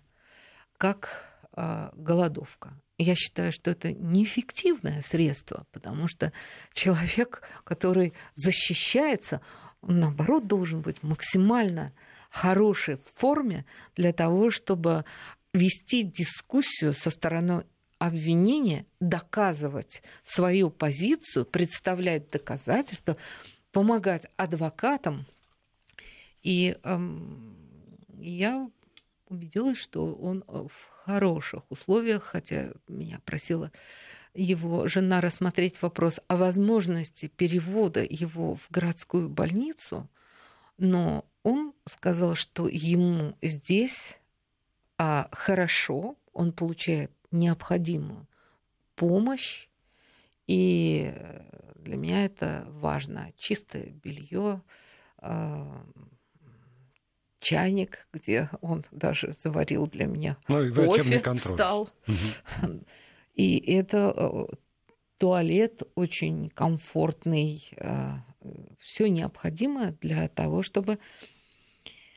как 0.76 1.24
э, 1.56 1.90
голодовка. 1.94 2.74
Я 2.98 3.14
считаю, 3.14 3.52
что 3.52 3.70
это 3.70 3.92
неэффективное 3.92 5.02
средство, 5.02 5.66
потому 5.72 6.08
что 6.08 6.32
человек, 6.72 7.42
который 7.64 8.12
защищается, 8.34 9.40
он, 9.80 10.00
наоборот, 10.00 10.46
должен 10.46 10.80
быть 10.80 11.02
максимально 11.02 11.92
хорошей 12.30 12.96
форме 13.16 13.64
для 13.96 14.12
того, 14.12 14.50
чтобы 14.50 15.04
вести 15.52 16.02
дискуссию 16.02 16.94
со 16.94 17.10
стороны 17.10 17.64
обвинения, 17.98 18.86
доказывать 19.00 20.02
свою 20.24 20.70
позицию, 20.70 21.44
представлять 21.44 22.30
доказательства, 22.30 23.16
помогать 23.70 24.26
адвокатам 24.36 25.26
и 26.42 26.76
эм, 26.82 27.56
я 28.18 28.70
убедилась, 29.28 29.78
что 29.78 30.14
он 30.14 30.44
э, 30.46 30.66
в 30.68 30.88
хороших 31.04 31.62
условиях, 31.70 32.22
хотя 32.22 32.72
меня 32.88 33.20
просила 33.24 33.72
его 34.34 34.88
жена 34.88 35.20
рассмотреть 35.20 35.82
вопрос 35.82 36.20
о 36.28 36.36
возможности 36.36 37.26
перевода 37.26 38.02
его 38.02 38.56
в 38.56 38.66
городскую 38.70 39.28
больницу, 39.28 40.08
но 40.78 41.24
он 41.42 41.74
сказал, 41.86 42.34
что 42.34 42.68
ему 42.68 43.36
здесь 43.42 44.18
а, 44.96 45.28
хорошо, 45.32 46.16
он 46.32 46.52
получает 46.52 47.10
необходимую 47.30 48.26
помощь, 48.94 49.68
и 50.46 51.14
для 51.76 51.96
меня 51.96 52.24
это 52.24 52.66
важно. 52.68 53.32
Чистое 53.36 53.86
белье, 53.86 54.62
а, 55.18 55.84
чайник, 57.42 58.06
где 58.12 58.48
он 58.60 58.84
даже 58.92 59.34
заварил 59.38 59.86
для 59.86 60.06
меня 60.06 60.36
ну, 60.48 60.62
и 60.62 60.72
кофе, 60.72 61.18
контроль. 61.18 61.52
встал. 61.52 61.90
Угу. 62.06 62.84
И 63.34 63.58
это 63.74 64.14
э, 64.16 64.46
туалет 65.18 65.82
очень 65.96 66.50
комфортный, 66.50 67.68
э, 67.76 68.12
все 68.78 69.10
необходимое 69.10 69.96
для 70.00 70.28
того, 70.28 70.62
чтобы 70.62 70.98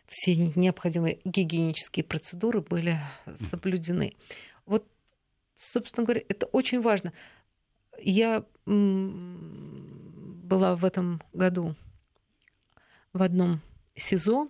все 0.08 0.36
необходимые 0.36 1.20
гигиенические 1.26 2.04
процедуры 2.04 2.62
были 2.62 3.00
соблюдены. 3.36 4.16
Вот, 4.66 4.88
собственно 5.56 6.06
говоря, 6.06 6.22
это 6.30 6.46
очень 6.48 6.82
важно. 6.82 7.14
Я 8.00 8.46
была 10.46 10.76
в 10.76 10.86
этом 10.86 11.22
году 11.34 11.76
в 13.14 13.24
одном 13.24 13.62
СИЗО, 13.96 14.50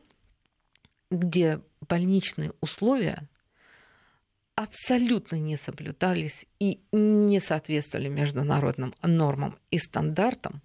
где 1.15 1.61
больничные 1.81 2.53
условия 2.61 3.27
абсолютно 4.55 5.35
не 5.35 5.57
соблюдались 5.57 6.45
и 6.59 6.81
не 6.91 7.39
соответствовали 7.39 8.07
международным 8.07 8.95
нормам 9.01 9.59
и 9.69 9.77
стандартам, 9.77 10.61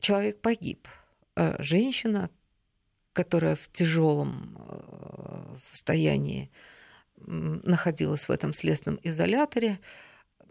человек 0.00 0.40
погиб. 0.40 0.88
Э, 1.36 1.62
женщина, 1.62 2.30
которая 3.12 3.54
в 3.54 3.70
тяжелом 3.70 4.56
э, 4.58 5.54
состоянии 5.62 6.50
находилась 7.16 8.28
в 8.28 8.30
этом 8.30 8.52
следственном 8.52 9.00
изоляторе, 9.02 9.80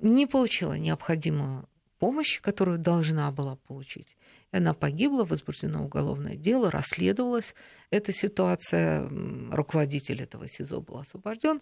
не 0.01 0.27
получила 0.27 0.73
необходимую 0.73 1.67
помощь, 1.99 2.39
которую 2.41 2.77
должна 2.77 3.31
была 3.31 3.55
получить. 3.55 4.17
Она 4.51 4.73
погибла, 4.73 5.25
возбуждено 5.25 5.83
уголовное 5.83 6.35
дело, 6.35 6.71
расследовалась 6.71 7.55
эта 7.89 8.13
ситуация. 8.13 9.09
Руководитель 9.51 10.21
этого 10.21 10.47
СИЗО 10.47 10.81
был 10.81 10.99
освобожден 10.99 11.61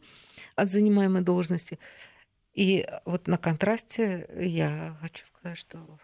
от 0.55 0.69
занимаемой 0.69 1.21
должности. 1.21 1.79
И 2.53 2.87
вот 3.05 3.27
на 3.27 3.37
контрасте 3.37 4.29
я 4.37 4.97
хочу 5.01 5.25
сказать, 5.25 5.57
что 5.57 5.99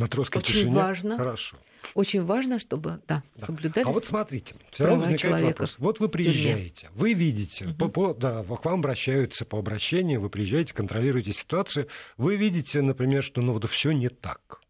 Матросской 0.00 0.40
очень 0.40 0.54
тишине. 0.54 0.74
важно. 0.74 1.16
Хорошо. 1.16 1.56
Очень 1.94 2.22
важно, 2.24 2.58
чтобы 2.58 3.00
да, 3.06 3.22
да. 3.36 3.46
соблюдались. 3.46 3.86
А 3.86 3.90
вот 3.90 4.04
смотрите, 4.04 4.54
все 4.70 4.86
равно 4.86 5.04
возникает 5.04 5.44
вопрос. 5.44 5.76
Вот 5.78 6.00
вы 6.00 6.08
приезжаете, 6.08 6.90
вы 6.94 7.14
видите, 7.14 7.66
угу. 7.66 7.74
по, 7.74 7.88
по, 7.88 8.14
да, 8.14 8.42
к 8.42 8.64
вам 8.64 8.80
обращаются 8.80 9.44
по 9.44 9.58
обращению, 9.58 10.20
вы 10.20 10.30
приезжаете, 10.30 10.74
контролируете 10.74 11.32
ситуацию, 11.32 11.88
вы 12.16 12.36
видите, 12.36 12.82
например, 12.82 13.22
что 13.22 13.40
ну 13.40 13.52
вот 13.52 13.68
все 13.70 13.92
не 13.92 14.08
так. 14.08 14.60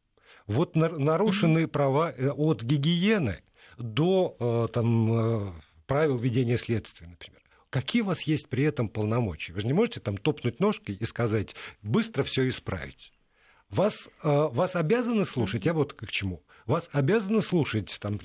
Вот 0.47 0.77
нарушены 0.77 1.65
угу. 1.65 1.71
права 1.71 2.13
э, 2.17 2.31
от 2.31 2.63
гигиены 2.63 3.43
до 3.77 4.37
э, 4.39 4.73
там, 4.73 5.49
э, 5.49 5.53
правил 5.87 6.17
ведения 6.17 6.57
следствия, 6.57 7.07
например. 7.07 7.39
Какие 7.71 8.01
у 8.01 8.07
вас 8.07 8.23
есть 8.23 8.49
при 8.49 8.65
этом 8.65 8.89
полномочия? 8.89 9.53
Вы 9.53 9.61
же 9.61 9.67
не 9.67 9.75
можете 9.75 10.01
там 10.01 10.17
топнуть 10.17 10.59
ножкой 10.59 10.95
и 10.95 11.05
сказать 11.05 11.55
быстро 11.83 12.23
все 12.23 12.49
исправить. 12.49 13.13
Вас, 13.71 14.09
вас 14.23 14.77
обязаны 14.77 15.25
слушать, 15.25 15.67
я 15.67 15.75
вот 15.75 15.93
к 15.93 16.07
чему. 16.11 16.43
Вас 16.67 16.89
обязаны 16.93 17.43
слушать 17.43 17.99
там, 18.01 18.19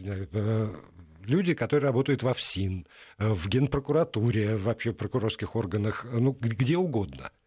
люди, 1.26 1.54
которые 1.54 1.88
работают 1.88 2.24
во 2.24 2.34
ФСИН, 2.34 2.88
в 3.18 3.48
Генпрокуратуре, 3.50 4.56
вообще 4.56 4.92
в 4.92 4.96
прокурорских 4.96 5.56
органах, 5.56 6.06
ну, 6.12 6.32
где 6.40 6.78
угодно– 6.78 7.32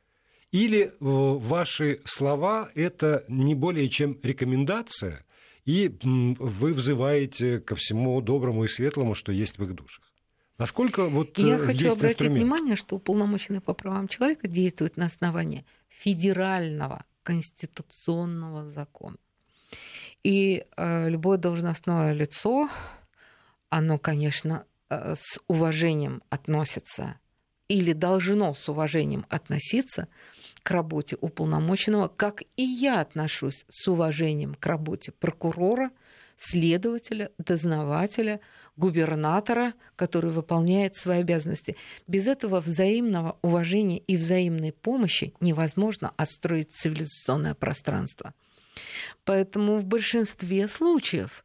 или 0.53 0.85
э, 0.85 0.91
ваши 1.01 2.01
слова 2.05 2.71
это 2.75 3.25
не 3.29 3.55
более 3.55 3.89
чем 3.89 4.19
рекомендация, 4.23 5.25
и 5.65 5.99
вы 6.01 6.73
взываете 6.73 7.61
ко 7.61 7.75
всему 7.75 8.21
доброму 8.21 8.65
и 8.65 8.69
светлому, 8.69 9.15
что 9.15 9.33
есть 9.33 9.59
в 9.59 9.65
их 9.65 9.75
душах? 9.75 10.05
Насколько 10.59 11.09
вот 11.09 11.37
Я 11.39 11.57
э, 11.57 11.59
хочу 11.59 11.93
обратить 11.93 12.23
инструмент? 12.23 12.37
внимание, 12.37 12.77
что 12.77 12.97
уполномоченный 12.97 13.61
по 13.61 13.75
правам 13.75 14.09
человека 14.09 14.47
действует 14.49 14.97
на 14.97 15.07
основании 15.07 15.67
федерального 15.89 17.05
конституционного 17.27 18.71
закона. 18.71 19.17
И 20.23 20.65
э, 20.77 21.09
любое 21.09 21.39
должностное 21.39 22.13
лицо, 22.13 22.69
оно, 23.69 23.99
конечно, 23.99 24.65
э, 24.89 25.15
с 25.17 25.41
уважением 25.49 26.23
относится 26.31 27.19
или 27.67 27.93
должно 27.93 28.55
с 28.55 28.69
уважением 28.69 29.27
относиться 29.29 30.07
к 30.63 30.71
работе 30.71 31.17
уполномоченного, 31.21 32.07
как 32.07 32.43
и 32.57 32.63
я 32.63 33.01
отношусь 33.01 33.65
с 33.69 33.89
уважением 33.89 34.55
к 34.55 34.65
работе 34.67 35.11
прокурора, 35.11 35.91
следователя, 36.37 37.33
дознавателя, 37.39 38.39
губернатора, 38.77 39.75
который 39.97 40.31
выполняет 40.31 40.97
свои 40.97 41.21
обязанности. 41.21 41.77
Без 42.07 42.27
этого 42.27 42.61
взаимного 42.61 43.39
уважения 43.43 43.99
и 43.99 44.17
взаимной 44.17 44.73
помощи 44.73 45.35
невозможно 45.41 46.13
отстроить 46.17 46.73
цивилизационное 46.73 47.55
пространство. 47.55 48.35
Поэтому 49.25 49.79
в 49.79 49.85
большинстве 49.85 50.69
случаев 50.69 51.45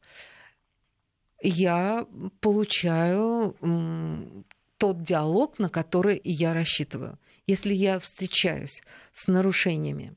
я 1.42 2.06
получаю 2.40 3.56
тот 4.78 5.04
диалог, 5.04 5.60
на 5.60 5.70
который 5.70 6.20
я 6.24 6.54
рассчитываю. 6.54 7.18
Если 7.48 7.74
я 7.74 8.00
встречаюсь 8.00 8.82
с 9.14 9.28
нарушениями, 9.28 10.16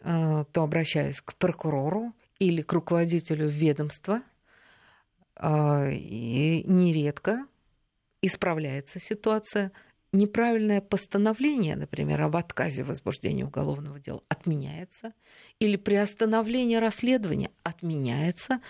э, 0.00 0.44
то 0.52 0.62
обращаюсь 0.62 1.20
к 1.20 1.34
прокурору 1.34 2.12
или 2.38 2.62
к 2.62 2.72
руководителю 2.72 3.48
ведомства, 3.48 4.22
и 5.42 6.64
нередко 6.66 7.46
исправляется 8.22 9.00
ситуация. 9.00 9.72
Неправильное 10.10 10.80
постановление, 10.80 11.76
например, 11.76 12.22
об 12.22 12.36
отказе 12.36 12.82
возбуждения 12.82 13.44
уголовного 13.44 14.00
дела 14.00 14.22
отменяется, 14.28 15.12
или 15.58 15.76
приостановление 15.76 16.78
расследования 16.78 17.50
отменяется. 17.62 18.62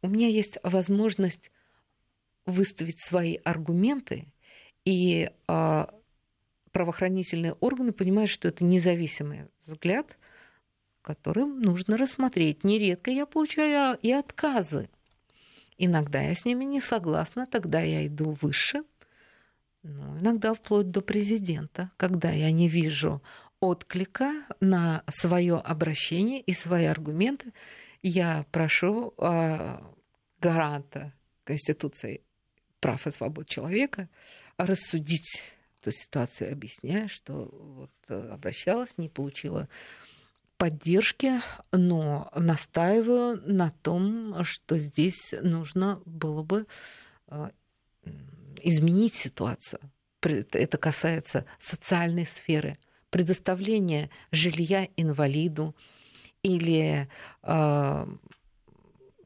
У 0.00 0.08
меня 0.08 0.28
есть 0.28 0.58
возможность 0.62 1.50
выставить 2.46 3.02
свои 3.02 3.36
аргументы, 3.44 4.26
и 4.84 5.30
э, 5.48 5.86
правоохранительные 6.72 7.54
органы 7.54 7.92
понимают, 7.92 8.30
что 8.30 8.48
это 8.48 8.64
независимый 8.64 9.48
взгляд, 9.64 10.18
которым 11.02 11.60
нужно 11.60 11.96
рассмотреть. 11.96 12.64
Нередко 12.64 13.10
я 13.10 13.26
получаю 13.26 13.98
и 14.00 14.10
отказы. 14.12 14.88
Иногда 15.84 16.22
я 16.22 16.32
с 16.32 16.44
ними 16.44 16.64
не 16.64 16.80
согласна, 16.80 17.44
тогда 17.44 17.80
я 17.80 18.06
иду 18.06 18.38
выше, 18.40 18.84
ну, 19.82 20.16
иногда 20.20 20.54
вплоть 20.54 20.92
до 20.92 21.00
президента, 21.00 21.90
когда 21.96 22.30
я 22.30 22.52
не 22.52 22.68
вижу 22.68 23.20
отклика 23.58 24.32
на 24.60 25.02
свое 25.08 25.56
обращение 25.56 26.40
и 26.40 26.52
свои 26.52 26.84
аргументы, 26.84 27.52
я 28.00 28.46
прошу 28.52 29.12
э, 29.18 29.80
гаранта 30.40 31.12
Конституции 31.42 32.22
прав 32.78 33.04
и 33.08 33.10
свобод 33.10 33.48
человека, 33.48 34.08
рассудить 34.58 35.52
эту 35.80 35.90
ситуацию, 35.90 36.52
объясняя, 36.52 37.08
что 37.08 37.48
вот 37.50 37.90
э, 38.06 38.28
обращалась, 38.30 38.98
не 38.98 39.08
получила 39.08 39.68
поддержки, 40.62 41.40
но 41.72 42.30
настаиваю 42.36 43.42
на 43.52 43.72
том, 43.82 44.44
что 44.44 44.78
здесь 44.78 45.34
нужно 45.42 46.00
было 46.06 46.44
бы 46.44 46.68
э, 47.26 47.50
изменить 48.62 49.12
ситуацию. 49.12 49.80
Это 50.20 50.78
касается 50.78 51.46
социальной 51.58 52.26
сферы, 52.26 52.78
предоставления 53.10 54.08
жилья 54.30 54.86
инвалиду 54.96 55.74
или 56.44 57.08
э, 57.42 58.06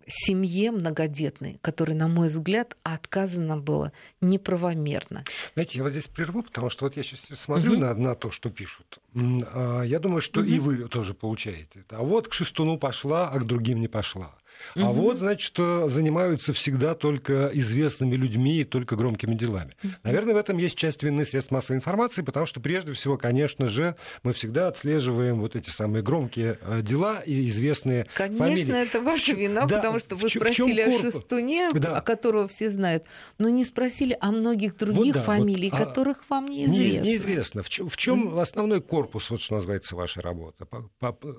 семье 0.06 0.70
многодетной, 0.70 1.58
которой, 1.60 1.94
на 1.94 2.08
мой 2.08 2.28
взгляд, 2.28 2.76
отказано 2.82 3.56
было 3.58 3.92
неправомерно. 4.20 5.24
Знаете, 5.54 5.78
я 5.78 5.84
вот 5.84 5.90
здесь 5.90 6.06
прерву, 6.06 6.42
потому 6.42 6.70
что 6.70 6.84
вот 6.84 6.96
я 6.96 7.02
сейчас 7.02 7.20
смотрю 7.38 7.72
угу. 7.72 7.80
на, 7.80 7.94
на 7.94 8.14
то, 8.14 8.30
что 8.30 8.50
пишут. 8.50 8.98
А, 9.14 9.82
я 9.82 9.98
думаю, 9.98 10.20
что 10.20 10.40
угу. 10.40 10.48
и 10.48 10.58
вы 10.58 10.88
тоже 10.88 11.14
получаете. 11.14 11.84
А 11.90 12.02
вот 12.02 12.28
к 12.28 12.32
Шестуну 12.32 12.78
пошла, 12.78 13.30
а 13.30 13.38
к 13.38 13.46
другим 13.46 13.80
не 13.80 13.88
пошла. 13.88 14.34
А 14.74 14.90
угу. 14.90 15.02
вот, 15.02 15.18
значит, 15.18 15.56
занимаются 15.56 16.52
всегда 16.52 16.94
только 16.94 17.50
известными 17.54 18.14
людьми 18.14 18.60
и 18.60 18.64
только 18.64 18.96
громкими 18.96 19.34
делами. 19.34 19.74
Угу. 19.82 19.92
Наверное, 20.02 20.34
в 20.34 20.36
этом 20.36 20.58
есть 20.58 20.76
часть 20.76 21.02
вины 21.02 21.24
средств 21.24 21.50
массовой 21.50 21.76
информации, 21.76 22.22
потому 22.22 22.46
что, 22.46 22.60
прежде 22.60 22.92
всего, 22.92 23.16
конечно 23.16 23.68
же, 23.68 23.96
мы 24.22 24.32
всегда 24.32 24.68
отслеживаем 24.68 25.40
вот 25.40 25.56
эти 25.56 25.70
самые 25.70 26.02
громкие 26.02 26.58
э, 26.60 26.82
дела 26.82 27.20
и 27.24 27.48
известные 27.48 28.06
Конечно, 28.14 28.44
фамилии. 28.44 28.62
Конечно, 28.62 28.76
это 28.76 29.00
ваша 29.00 29.32
вина, 29.32 29.66
да, 29.66 29.76
потому 29.76 29.98
что 29.98 30.16
вы 30.16 30.28
спросили 30.28 30.80
о 30.80 30.98
Шестуне, 30.98 31.70
да. 31.72 31.96
о 31.96 32.00
которого 32.02 32.48
все 32.48 32.70
знают, 32.70 33.06
но 33.38 33.48
не 33.48 33.64
спросили 33.64 34.16
о 34.20 34.30
многих 34.30 34.76
других 34.76 35.14
вот, 35.14 35.20
да, 35.20 35.22
фамилий, 35.22 35.70
вот, 35.70 35.78
которых 35.78 36.18
а, 36.28 36.34
вам 36.34 36.46
неизвестно. 36.46 37.02
Не, 37.02 37.10
неизвестно. 37.10 37.62
В 37.62 37.68
чем, 37.68 37.88
в 37.88 37.96
чем 37.96 38.28
mm. 38.28 38.40
основной 38.40 38.82
корпус, 38.82 39.30
вот 39.30 39.40
что 39.40 39.54
называется, 39.54 39.96
вашей 39.96 40.22
работы? 40.22 40.66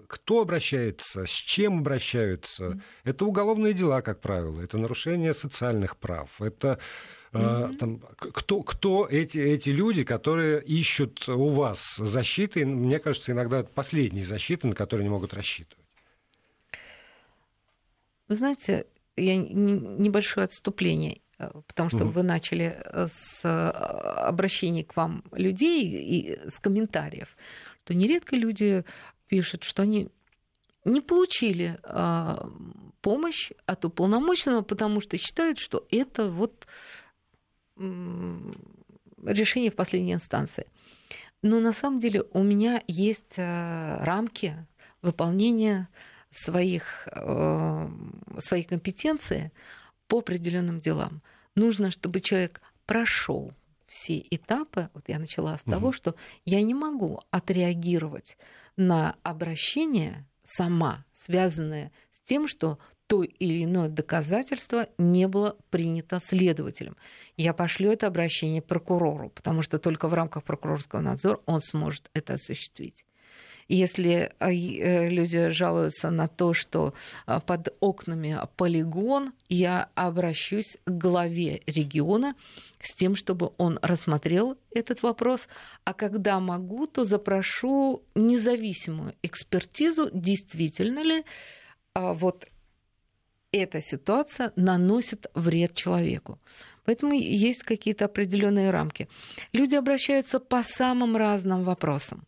Кто 0.08 0.41
обращается, 0.41 1.25
с 1.25 1.30
чем 1.32 1.80
обращаются? 1.80 2.63
Mm 2.63 2.82
это 3.08 3.26
уголовные 3.26 3.74
дела, 3.74 4.02
как 4.02 4.22
правило, 4.22 4.62
это 4.62 4.78
нарушение 4.78 5.34
социальных 5.34 5.98
прав, 5.98 6.41
это 6.41 6.80
Mm-hmm. 7.34 7.78
Там, 7.78 8.00
кто, 8.17 8.62
кто 8.62 9.06
эти, 9.06 9.38
эти 9.38 9.70
люди, 9.70 10.04
которые 10.04 10.63
ищут 10.63 11.28
у 11.28 11.50
вас 11.50 11.98
защиты? 11.98 12.65
Мне 12.65 13.00
кажется, 13.00 13.32
иногда 13.32 13.63
последние 13.63 14.26
защиты, 14.26 14.67
на 14.67 14.76
которые 14.76 15.04
они 15.04 15.10
могут 15.10 15.34
рассчитывать. 15.34 15.86
Вы 18.28 18.36
знаете, 18.36 18.86
я 19.15 19.38
небольшое 19.38 20.46
отступление, 20.46 21.22
э, 21.39 21.50
потому 21.67 21.89
что 21.89 22.06
угу. 22.06 22.10
вы 22.10 22.24
начали 22.24 22.78
э, 22.78 23.08
с 23.10 23.43
э, 23.43 23.50
обращений 23.50 24.84
к 24.84 24.96
вам 24.96 25.24
людей 25.32 25.84
и 25.84 26.50
с 26.50 26.60
комментариев, 26.60 27.36
что 27.84 27.93
нередко 27.93 28.36
люди 28.36 28.84
пишут, 29.28 29.63
что 29.63 29.84
они 29.84 30.10
не 30.86 31.02
получили 31.02 31.78
помощь 33.02 33.52
от 33.66 33.86
уполномоченного, 33.86 34.62
потому 34.62 35.02
что 35.02 35.18
считают, 35.18 35.60
что 35.60 35.86
это 35.92 36.30
вот 36.30 36.68
решение 37.78 39.72
в 39.72 39.76
последней 39.76 40.14
инстанции. 40.14 40.68
Но 41.42 41.60
на 41.60 41.74
самом 41.74 42.00
деле 42.00 42.24
у 42.32 42.42
меня 42.42 42.82
есть 42.88 43.38
рамки 43.38 44.66
выполнения 45.02 45.88
своих, 46.32 47.08
э, 47.12 47.90
своей 48.40 48.64
компетенции 48.64 49.52
по 50.08 50.20
определенным 50.20 50.80
делам. 50.80 51.22
Нужно, 51.56 51.92
чтобы 51.92 52.22
человек 52.22 52.62
прошел 52.86 53.54
все 53.88 54.24
этапы. 54.30 54.90
Вот 54.94 55.06
я 55.08 55.20
начала 55.20 55.58
с 55.58 55.62
угу. 55.64 55.72
того, 55.72 55.92
что 55.92 56.16
я 56.46 56.62
не 56.62 56.74
могу 56.74 57.22
отреагировать 57.32 58.38
на 58.76 59.16
обращение 59.24 60.26
сама, 60.44 61.06
связанное 61.14 61.92
тем, 62.28 62.48
что 62.48 62.78
то 63.08 63.24
или 63.24 63.63
иное 63.63 63.88
доказательство 63.88 64.88
не 64.98 65.28
было 65.28 65.56
принято 65.70 66.20
следователем. 66.22 66.98
Я 67.38 67.54
пошлю 67.54 67.92
это 67.92 68.08
обращение 68.08 68.62
прокурору, 68.62 69.30
потому 69.30 69.62
что 69.62 69.80
только 69.80 70.10
в 70.10 70.13
рамках 70.13 70.44
прокурорского 70.44 71.00
надзора 71.00 71.40
он 71.46 71.62
сможет 71.62 72.10
это 72.13 72.34
осуществить. 72.34 73.06
Если 73.70 74.32
а, 74.40 74.52
э, 74.52 75.10
люди 75.10 75.50
жалуются 75.50 76.10
на 76.10 76.30
то, 76.30 76.54
что 76.54 76.94
а, 77.26 77.42
под 77.42 77.76
окнами 77.82 78.40
полигон, 78.56 79.34
я 79.50 79.90
обращусь 79.94 80.78
к 80.86 80.90
главе 80.90 81.62
региона 81.66 82.36
с 82.80 82.96
тем, 82.96 83.18
чтобы 83.18 83.52
он 83.58 83.78
рассмотрел 83.82 84.58
этот 84.74 85.04
вопрос, 85.04 85.50
а 85.84 85.94
когда 85.94 86.40
могу, 86.40 86.88
то 86.88 87.04
запрошу 87.04 88.04
независимую 88.16 89.16
экспертизу, 89.22 90.10
действительно 90.13 91.00
ли 91.04 91.26
вот 92.02 92.48
эта 93.52 93.82
ситуация 93.82 94.52
наносит 94.56 95.28
вред 95.34 95.74
человеку. 95.74 96.40
Поэтому 96.86 97.14
есть 97.14 97.64
какие-то 97.64 98.06
определенные 98.06 98.72
рамки. 98.72 99.10
Люди 99.52 99.76
обращаются 99.76 100.40
по 100.40 100.64
самым 100.64 101.18
разным 101.18 101.64
вопросам 101.64 102.26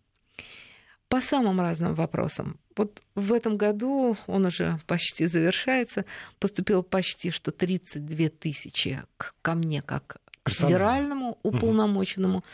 по 1.10 1.22
самым 1.22 1.60
разным 1.60 1.96
вопросам. 1.96 2.60
Вот 2.78 3.02
в 3.16 3.34
этом 3.34 3.58
году, 3.58 4.16
он 4.28 4.46
уже 4.46 4.80
почти 4.86 5.26
завершается, 5.26 6.06
поступило 6.38 6.84
почти 6.84 7.32
что 7.32 7.52
32 7.52 8.30
тысячи 8.30 9.02
ко 9.42 9.56
мне 9.56 9.82
как 9.82 10.22
к 10.44 10.52
федеральному 10.52 11.40
уполномоченному. 11.44 12.38
Угу. 12.38 12.46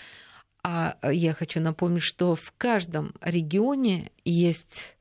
А 0.63 0.97
я 1.11 1.33
хочу 1.33 1.59
напомнить, 1.59 2.01
что 2.01 2.35
в 2.35 2.53
каждом 2.57 3.13
регионе 3.21 4.11
есть 4.23 4.95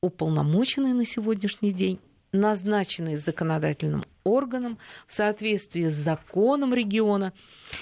уполномоченный 0.00 0.92
на 0.92 1.04
сегодняшний 1.04 1.72
день 1.72 2.00
назначенный 2.32 3.16
законодательным 3.16 4.04
органом 4.26 4.78
в 5.06 5.14
соответствии 5.14 5.88
с 5.88 5.94
законом 5.94 6.74
региона. 6.74 7.32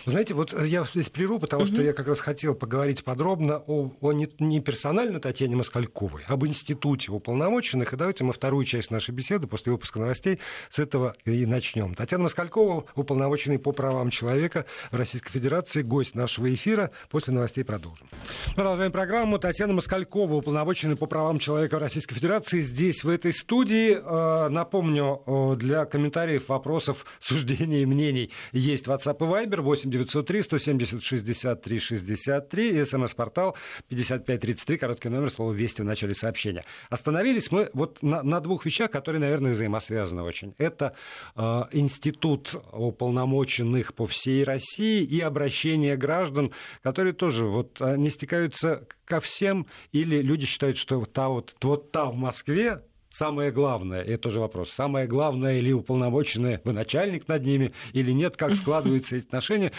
Знаете, 0.06 0.34
вот 0.34 0.52
я 0.64 0.86
здесь 0.92 1.08
прерву, 1.08 1.38
потому 1.38 1.62
угу. 1.62 1.72
что 1.72 1.82
я 1.82 1.92
как 1.92 2.08
раз 2.08 2.20
хотел 2.20 2.54
поговорить 2.54 3.04
подробно 3.04 3.58
о, 3.66 3.90
о 4.00 4.12
не, 4.12 4.28
не 4.38 4.60
персонально 4.60 5.20
Татьяне 5.20 5.56
Москальковой, 5.56 6.22
об 6.26 6.46
институте 6.46 7.10
уполномоченных. 7.10 7.92
И 7.92 7.96
давайте 7.96 8.24
мы 8.24 8.32
вторую 8.32 8.64
часть 8.64 8.90
нашей 8.90 9.12
беседы 9.12 9.46
после 9.46 9.72
выпуска 9.72 9.98
новостей 9.98 10.38
с 10.68 10.78
этого 10.78 11.14
и 11.24 11.46
начнем. 11.46 11.94
Татьяна 11.94 12.24
Москалькова, 12.24 12.84
уполномоченный 12.94 13.58
по 13.58 13.72
правам 13.72 14.10
человека 14.10 14.66
в 14.90 14.96
Российской 14.96 15.30
Федерации, 15.30 15.82
гость 15.82 16.14
нашего 16.14 16.52
эфира. 16.52 16.90
После 17.10 17.32
новостей 17.32 17.64
продолжим. 17.64 18.08
Продолжаем 18.54 18.92
программу. 18.92 19.38
Татьяна 19.38 19.72
Москалькова, 19.74 20.34
уполномоченный 20.34 20.96
по 20.96 21.06
правам 21.06 21.38
человека 21.38 21.78
в 21.78 21.80
Российской 21.80 22.14
Федерации, 22.14 22.60
здесь, 22.60 23.04
в 23.04 23.08
этой 23.08 23.32
студии. 23.32 23.98
Э, 24.02 24.48
напомню, 24.48 25.56
для 25.56 25.84
комментариев 25.84 26.33
комментариев, 26.34 26.48
вопросов, 26.48 27.06
суждений 27.20 27.82
и 27.82 27.86
мнений 27.86 28.30
есть 28.52 28.86
WhatsApp 28.86 29.16
и 29.16 29.46
Viber 29.46 29.60
8 29.60 29.90
903 29.90 30.42
170 30.42 31.02
63 31.02 31.78
63 31.78 32.80
и 32.80 32.84
смс-портал 32.84 33.56
5533, 33.88 34.78
короткий 34.78 35.08
номер, 35.08 35.30
слово 35.30 35.52
«Вести» 35.52 35.82
в 35.82 35.84
начале 35.84 36.14
сообщения. 36.14 36.64
Остановились 36.90 37.50
мы 37.50 37.70
вот 37.74 38.02
на, 38.02 38.22
на 38.22 38.40
двух 38.40 38.64
вещах, 38.66 38.90
которые, 38.90 39.20
наверное, 39.20 39.52
взаимосвязаны 39.52 40.22
очень. 40.22 40.54
Это 40.58 40.94
э, 41.36 41.62
институт 41.72 42.54
уполномоченных 42.72 43.94
по 43.94 44.06
всей 44.06 44.44
России 44.44 45.02
и 45.02 45.20
обращение 45.20 45.96
граждан, 45.96 46.52
которые 46.82 47.12
тоже 47.12 47.44
вот 47.44 47.80
не 47.80 48.10
стекаются 48.10 48.86
ко 49.04 49.20
всем, 49.20 49.66
или 49.92 50.22
люди 50.22 50.46
считают, 50.46 50.76
что 50.76 51.04
та 51.04 51.28
вот, 51.28 51.54
вот 51.62 51.92
та 51.92 52.06
в 52.06 52.14
Москве, 52.14 52.80
самое 53.14 53.52
главное, 53.52 54.02
это 54.02 54.24
тоже 54.24 54.40
вопрос, 54.40 54.70
самое 54.70 55.06
главное 55.06 55.58
или 55.58 55.70
уполномоченное, 55.72 56.60
вы 56.64 56.72
начальник 56.72 57.28
над 57.28 57.44
ними 57.44 57.72
или 57.92 58.10
нет, 58.10 58.36
как 58.36 58.54
складываются 58.56 59.16
эти 59.16 59.26
отношения, 59.26 59.72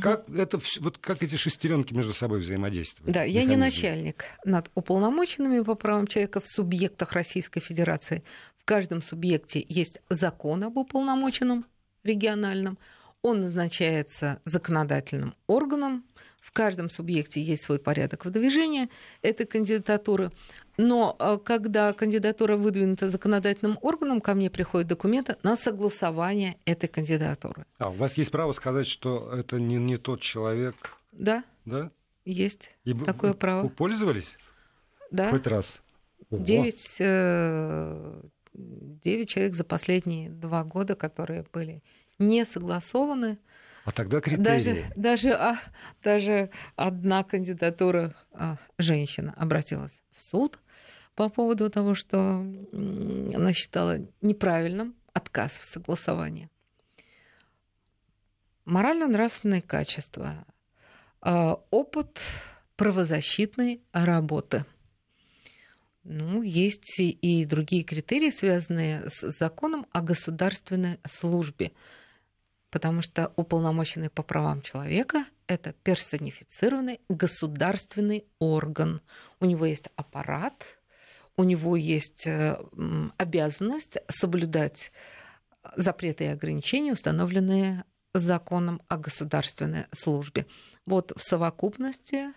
как, 0.00 0.28
это, 0.28 0.60
вот 0.80 0.98
как 0.98 1.22
эти 1.22 1.36
шестеренки 1.36 1.94
между 1.94 2.12
собой 2.12 2.40
взаимодействуют? 2.40 3.12
Да, 3.12 3.22
я 3.22 3.44
не 3.44 3.56
начальник 3.56 4.24
над 4.44 4.70
уполномоченными 4.74 5.60
по 5.60 5.74
правам 5.74 6.06
человека 6.06 6.40
в 6.40 6.46
субъектах 6.46 7.12
Российской 7.12 7.60
Федерации. 7.60 8.22
В 8.58 8.64
каждом 8.64 9.00
субъекте 9.00 9.64
есть 9.66 10.02
закон 10.10 10.62
об 10.64 10.76
уполномоченном 10.76 11.64
региональном, 12.04 12.78
он 13.22 13.42
назначается 13.42 14.40
законодательным 14.44 15.34
органом, 15.46 16.04
в 16.40 16.52
каждом 16.52 16.88
субъекте 16.88 17.40
есть 17.42 17.64
свой 17.64 17.78
порядок 17.78 18.24
выдвижения 18.24 18.88
этой 19.22 19.46
кандидатуры. 19.46 20.32
Но 20.82 21.14
э, 21.18 21.38
когда 21.44 21.92
кандидатура 21.92 22.56
выдвинута 22.56 23.10
законодательным 23.10 23.78
органом, 23.82 24.22
ко 24.22 24.32
мне 24.32 24.48
приходят 24.48 24.88
документы 24.88 25.36
на 25.42 25.54
согласование 25.54 26.56
этой 26.64 26.88
кандидатуры. 26.88 27.66
А 27.76 27.90
у 27.90 27.92
вас 27.92 28.16
есть 28.16 28.30
право 28.30 28.52
сказать, 28.52 28.86
что 28.86 29.30
это 29.30 29.60
не, 29.60 29.76
не 29.76 29.98
тот 29.98 30.22
человек? 30.22 30.74
Да. 31.12 31.44
Да? 31.66 31.90
Есть 32.24 32.78
И 32.84 32.94
такое 32.94 33.34
право. 33.34 33.68
Пользовались? 33.68 34.38
Да. 35.10 35.28
Хоть 35.28 35.46
раз? 35.46 35.82
Девять, 36.30 36.96
э, 36.98 38.22
девять 38.54 39.28
человек 39.28 39.56
за 39.56 39.64
последние 39.64 40.30
два 40.30 40.64
года, 40.64 40.94
которые 40.94 41.44
были 41.52 41.82
не 42.18 42.46
согласованы. 42.46 43.38
А 43.84 43.90
тогда 43.92 44.22
критерии. 44.22 44.44
Даже, 44.44 44.84
даже, 44.96 45.30
а, 45.32 45.58
даже 46.02 46.50
одна 46.76 47.22
кандидатура 47.22 48.14
а, 48.32 48.56
женщина 48.78 49.34
обратилась 49.36 50.02
в 50.14 50.22
суд 50.22 50.58
по 51.20 51.28
поводу 51.28 51.68
того, 51.68 51.94
что 51.94 52.18
она 52.72 53.52
считала 53.52 53.98
неправильным 54.22 54.94
отказ 55.12 55.52
в 55.52 55.66
согласовании. 55.66 56.48
Морально-нравственные 58.64 59.60
качества, 59.60 60.46
а, 61.20 61.60
опыт 61.70 62.22
правозащитной 62.76 63.82
работы. 63.92 64.64
Ну, 66.04 66.40
есть 66.40 66.98
и 66.98 67.44
другие 67.44 67.84
критерии, 67.84 68.30
связанные 68.30 69.06
с 69.10 69.28
законом 69.28 69.84
о 69.92 70.00
государственной 70.00 71.00
службе 71.06 71.72
потому 72.70 73.02
что 73.02 73.32
уполномоченный 73.36 74.10
по 74.10 74.22
правам 74.22 74.62
человека– 74.62 75.26
это 75.48 75.72
персонифицированный 75.82 77.00
государственный 77.08 78.24
орган. 78.38 79.00
У 79.40 79.44
него 79.44 79.66
есть 79.66 79.88
аппарат, 79.96 80.78
у 81.40 81.44
него 81.44 81.76
есть 81.76 82.26
э, 82.26 82.56
обязанность 83.16 83.96
соблюдать 84.08 84.92
запреты 85.76 86.24
и 86.24 86.28
ограничения, 86.28 86.92
установленные 86.92 87.84
законом 88.14 88.82
о 88.88 88.98
государственной 88.98 89.86
службе. 89.92 90.46
Вот 90.86 91.12
в 91.16 91.22
совокупности 91.22 92.32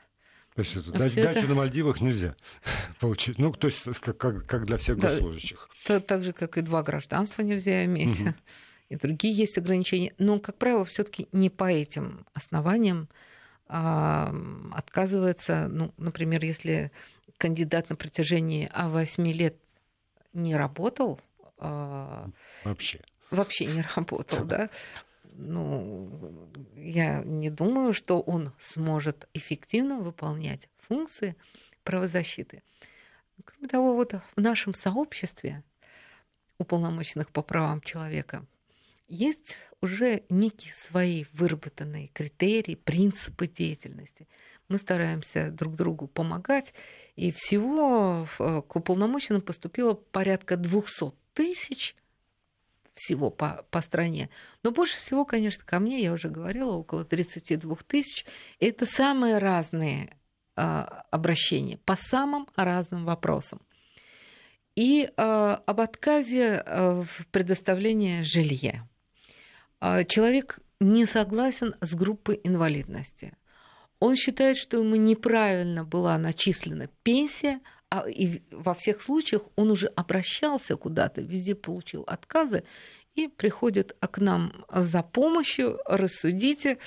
то 0.56 0.62
есть 0.62 0.76
это, 0.76 0.92
дачу 0.92 1.39
это... 1.39 1.48
на 1.48 1.56
Мальдивах 1.56 2.00
нельзя 2.00 2.36
получить. 3.00 3.39
Ну, 3.39 3.52
то 3.54 3.68
есть 3.68 3.86
как, 4.00 4.18
как, 4.18 4.46
как 4.46 4.66
для 4.66 4.78
всех 4.78 5.00
госслужащих. 5.00 5.68
Да, 5.88 6.00
так 6.00 6.24
же, 6.24 6.32
как 6.32 6.60
и 6.60 6.62
два 6.62 6.84
гражданства 6.84 7.42
нельзя 7.42 7.84
иметь. 7.86 8.22
Угу 8.22 8.34
и 8.89 8.96
другие 8.96 9.34
есть 9.34 9.58
ограничения. 9.58 10.13
Но, 10.20 10.39
как 10.39 10.58
правило, 10.58 10.86
все-таки 10.86 11.28
не 11.32 11.50
по 11.50 11.72
этим 11.72 12.26
основаниям 12.34 13.10
а, 13.68 14.34
отказывается, 14.72 15.68
ну, 15.68 15.94
например, 15.98 16.44
если 16.44 16.92
кандидат 17.38 17.89
на 17.89 17.96
протяжении 17.96 18.72
8 18.76 19.28
лет 19.32 19.56
не 20.34 20.56
работал 20.56 21.19
вообще 21.58 23.02
вообще 23.34 23.65
не 23.65 23.84
работал, 23.96 24.46
да, 24.46 24.69
ну, 25.36 26.50
я 26.76 27.24
не 27.24 27.50
думаю, 27.50 27.93
что 27.93 28.19
он 28.22 28.54
сможет 28.60 29.28
эффективно 29.34 29.98
выполнять 29.98 30.69
функции 30.88 31.36
правозащиты. 31.84 32.62
Кроме 33.43 33.67
того, 33.67 33.96
вот 33.96 34.13
в 34.13 34.41
нашем 34.41 34.74
сообществе 34.74 35.63
уполномоченных 36.60 37.30
по 37.32 37.41
правам 37.41 37.82
человека 37.82 38.46
есть 39.08 39.58
уже 39.82 40.24
некие 40.30 40.72
свои 40.72 41.26
выработанные 41.34 42.08
критерии, 42.08 42.76
принципы 42.76 43.48
деятельности. 43.48 44.28
Мы 44.69 44.78
стараемся 44.78 45.52
друг 45.52 45.76
другу 45.76 46.08
помогать, 46.08 46.73
и 47.15 47.32
всего 47.32 48.28
к 48.38 48.76
уполномоченным 48.76 49.41
поступило 49.41 49.93
порядка 49.93 50.58
200 50.58 51.12
тысяч 51.34 51.95
всего 52.95 53.30
по, 53.30 53.65
по 53.71 53.82
стране. 53.82 54.30
Но 54.62 54.71
больше 54.71 54.97
всего, 54.97 55.26
конечно, 55.26 55.63
ко 55.65 55.80
мне, 55.80 56.02
я 56.02 56.13
уже 56.13 56.30
говорила, 56.30 56.73
около 56.73 57.06
32 57.06 57.76
тысяч. 57.88 58.26
Это 58.60 58.86
самые 58.86 59.39
разные 59.39 60.15
э, 60.56 60.62
обращения 60.62 61.78
по 61.78 61.95
самым 61.95 62.47
разным 62.56 63.06
вопросам. 63.06 63.62
И 64.76 65.06
э, 65.06 65.21
об 65.21 65.82
отказе 65.82 66.63
э, 66.65 67.04
в 67.04 67.28
предоставлении 67.28 68.23
жилья. 68.23 68.88
Э, 69.82 70.04
человек 70.06 70.60
не 70.80 71.06
согласен 71.06 71.76
с 71.82 71.93
группой 71.93 72.39
инвалидности. 72.43 73.34
Он 74.04 74.18
считает, 74.18 74.58
что 74.58 74.80
ему 74.80 74.98
неправильно 74.98 75.86
была 75.86 76.18
начислена 76.18 76.89
пенсия, 77.04 77.62
а 77.89 78.04
и 78.06 78.42
во 78.52 78.74
всех 78.74 79.02
случаях 79.02 79.44
он 79.56 79.72
уже 79.72 79.88
обращался 79.88 80.76
куда-то, 80.76 81.22
везде 81.22 81.56
получил 81.56 82.04
отказы 82.06 82.66
и 83.16 83.30
приходит 83.30 83.96
к 84.02 84.18
нам 84.18 84.66
за 84.70 85.04
помощью, 85.04 85.80
рассудите 85.86 86.72
э, 86.72 86.78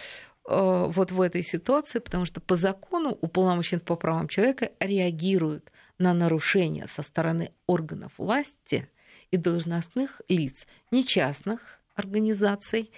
вот 0.44 1.10
в 1.10 1.22
этой 1.22 1.42
ситуации, 1.42 2.00
потому 2.00 2.26
что 2.26 2.42
по 2.42 2.54
закону 2.54 3.16
уполномоченный 3.18 3.80
по 3.80 3.96
правам 3.96 4.28
человека 4.28 4.72
реагируют 4.78 5.72
на 5.96 6.12
нарушения 6.12 6.86
со 6.86 7.02
стороны 7.02 7.50
органов 7.66 8.12
власти 8.18 8.90
и 9.30 9.38
должностных 9.38 10.20
лиц, 10.28 10.66
не 10.90 11.02
частных 11.02 11.80
организаций 11.94 12.90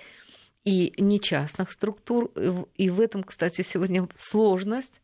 и 0.68 0.92
не 1.00 1.20
частных 1.20 1.70
структур. 1.70 2.31
И 2.76 2.90
в 2.90 3.00
этом, 3.00 3.22
кстати, 3.22 3.62
сегодня 3.62 4.09
сложность 4.16 5.00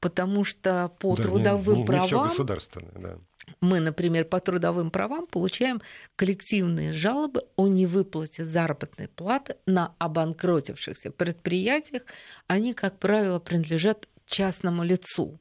потому 0.00 0.44
что 0.44 0.92
по 0.98 1.14
да, 1.16 1.22
трудовым 1.22 1.76
не, 1.76 1.80
не, 1.80 1.86
правам... 1.86 2.30
Не 2.30 3.02
да. 3.02 3.18
Мы, 3.60 3.80
например, 3.80 4.24
по 4.26 4.40
трудовым 4.40 4.90
правам 4.90 5.26
получаем 5.26 5.80
коллективные 6.16 6.92
жалобы 6.92 7.44
о 7.56 7.66
невыплате 7.66 8.44
заработной 8.44 9.08
платы 9.08 9.56
на 9.66 9.94
обанкротившихся 9.98 11.10
предприятиях. 11.10 12.02
Они, 12.46 12.74
как 12.74 12.98
правило, 12.98 13.38
принадлежат 13.38 14.08
частному 14.26 14.84
лицу. 14.84 15.40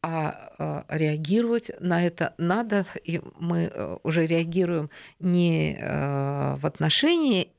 А, 0.00 0.52
а 0.58 0.84
реагировать 0.96 1.72
на 1.80 2.04
это 2.06 2.32
надо, 2.38 2.86
и 3.02 3.20
мы 3.36 3.64
э, 3.64 3.98
уже 4.04 4.26
реагируем 4.26 4.90
не 5.18 5.74
э, 5.74 6.54
в 6.56 6.64
отношении 6.64 7.50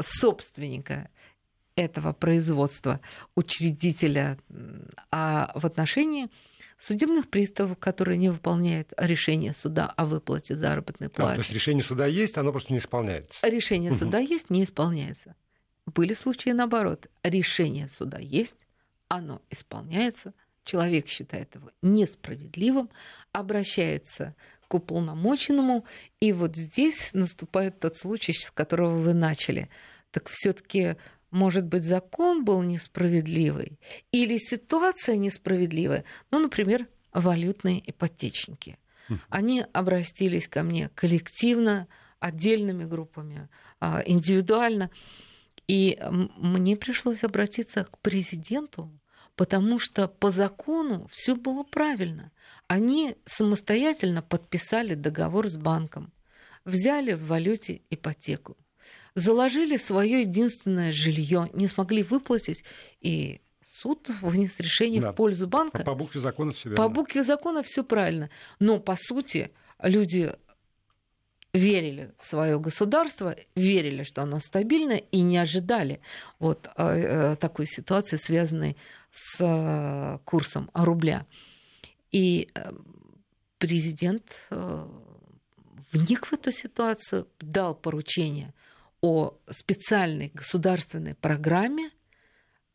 собственника 0.00 1.08
этого 1.76 2.12
производства 2.12 3.00
учредителя, 3.34 4.38
а 5.10 5.52
в 5.54 5.66
отношении 5.66 6.28
судебных 6.78 7.28
приставов, 7.28 7.78
которые 7.78 8.18
не 8.18 8.30
выполняют 8.30 8.92
решение 8.96 9.52
суда 9.52 9.86
о 9.86 10.04
выплате 10.04 10.56
заработной 10.56 11.08
платы. 11.08 11.32
А, 11.32 11.34
то 11.34 11.40
есть 11.40 11.52
решение 11.52 11.82
суда 11.82 12.06
есть, 12.06 12.36
оно 12.38 12.50
просто 12.50 12.72
не 12.72 12.78
исполняется. 12.78 13.46
Решение 13.48 13.92
угу. 13.92 13.98
суда 13.98 14.18
есть, 14.18 14.50
не 14.50 14.64
исполняется. 14.64 15.36
Были 15.86 16.14
случаи 16.14 16.50
наоборот. 16.50 17.06
Решение 17.22 17.88
суда 17.88 18.18
есть, 18.18 18.56
оно 19.08 19.40
исполняется, 19.50 20.34
человек 20.64 21.08
считает 21.08 21.54
его 21.54 21.70
несправедливым, 21.80 22.90
обращается 23.32 24.34
к 24.68 24.74
уполномоченному, 24.74 25.84
и 26.20 26.32
вот 26.32 26.56
здесь 26.56 27.10
наступает 27.12 27.80
тот 27.80 27.96
случай, 27.96 28.32
с 28.32 28.50
которого 28.50 28.98
вы 28.98 29.14
начали. 29.14 29.68
Так 30.10 30.28
все-таки 30.28 30.96
может 31.30 31.66
быть, 31.66 31.84
закон 31.84 32.44
был 32.44 32.62
несправедливый 32.62 33.78
или 34.12 34.38
ситуация 34.38 35.16
несправедливая. 35.16 36.04
Ну, 36.30 36.38
например, 36.38 36.86
валютные 37.12 37.82
ипотечники. 37.90 38.78
Они 39.28 39.64
обратились 39.72 40.48
ко 40.48 40.62
мне 40.62 40.88
коллективно, 40.94 41.88
отдельными 42.18 42.84
группами, 42.84 43.48
а, 43.80 44.02
индивидуально. 44.04 44.90
И 45.68 45.98
мне 46.36 46.76
пришлось 46.76 47.22
обратиться 47.22 47.84
к 47.84 47.98
президенту, 47.98 48.90
потому 49.36 49.78
что 49.78 50.08
по 50.08 50.30
закону 50.30 51.06
все 51.12 51.36
было 51.36 51.62
правильно. 51.62 52.32
Они 52.66 53.16
самостоятельно 53.26 54.22
подписали 54.22 54.94
договор 54.94 55.48
с 55.48 55.56
банком, 55.56 56.12
взяли 56.64 57.12
в 57.12 57.26
валюте 57.26 57.82
ипотеку 57.90 58.56
заложили 59.16 59.76
свое 59.78 60.20
единственное 60.20 60.92
жилье, 60.92 61.50
не 61.52 61.66
смогли 61.66 62.04
выплатить, 62.04 62.62
и 63.00 63.40
суд 63.64 64.08
вынес 64.20 64.60
решение 64.60 65.02
да. 65.02 65.10
в 65.10 65.16
пользу 65.16 65.48
банка. 65.48 65.78
По, 65.78 65.84
по 65.84 65.94
букве 65.94 66.20
закона 66.20 66.52
все 66.52 66.68
верно. 66.68 66.84
По 66.84 66.88
букве 66.88 67.24
закона 67.24 67.62
все 67.64 67.82
правильно. 67.82 68.30
Но 68.60 68.78
по 68.78 68.94
сути 68.96 69.50
люди 69.82 70.32
верили 71.52 72.12
в 72.18 72.26
свое 72.26 72.60
государство, 72.60 73.34
верили, 73.54 74.02
что 74.02 74.22
оно 74.22 74.38
стабильно, 74.40 74.92
и 74.92 75.22
не 75.22 75.38
ожидали 75.38 76.00
вот 76.38 76.68
э, 76.76 76.86
э, 76.86 77.36
такой 77.36 77.66
ситуации, 77.66 78.16
связанной 78.16 78.76
с 79.16 79.40
э, 79.40 80.18
курсом 80.24 80.70
рубля. 80.74 81.26
И 82.12 82.48
президент 83.58 84.48
вник 85.92 86.26
в 86.26 86.32
эту 86.32 86.52
ситуацию, 86.52 87.28
дал 87.40 87.74
поручение 87.74 88.54
о 89.00 89.38
специальной 89.50 90.30
государственной 90.32 91.14
программе, 91.14 91.90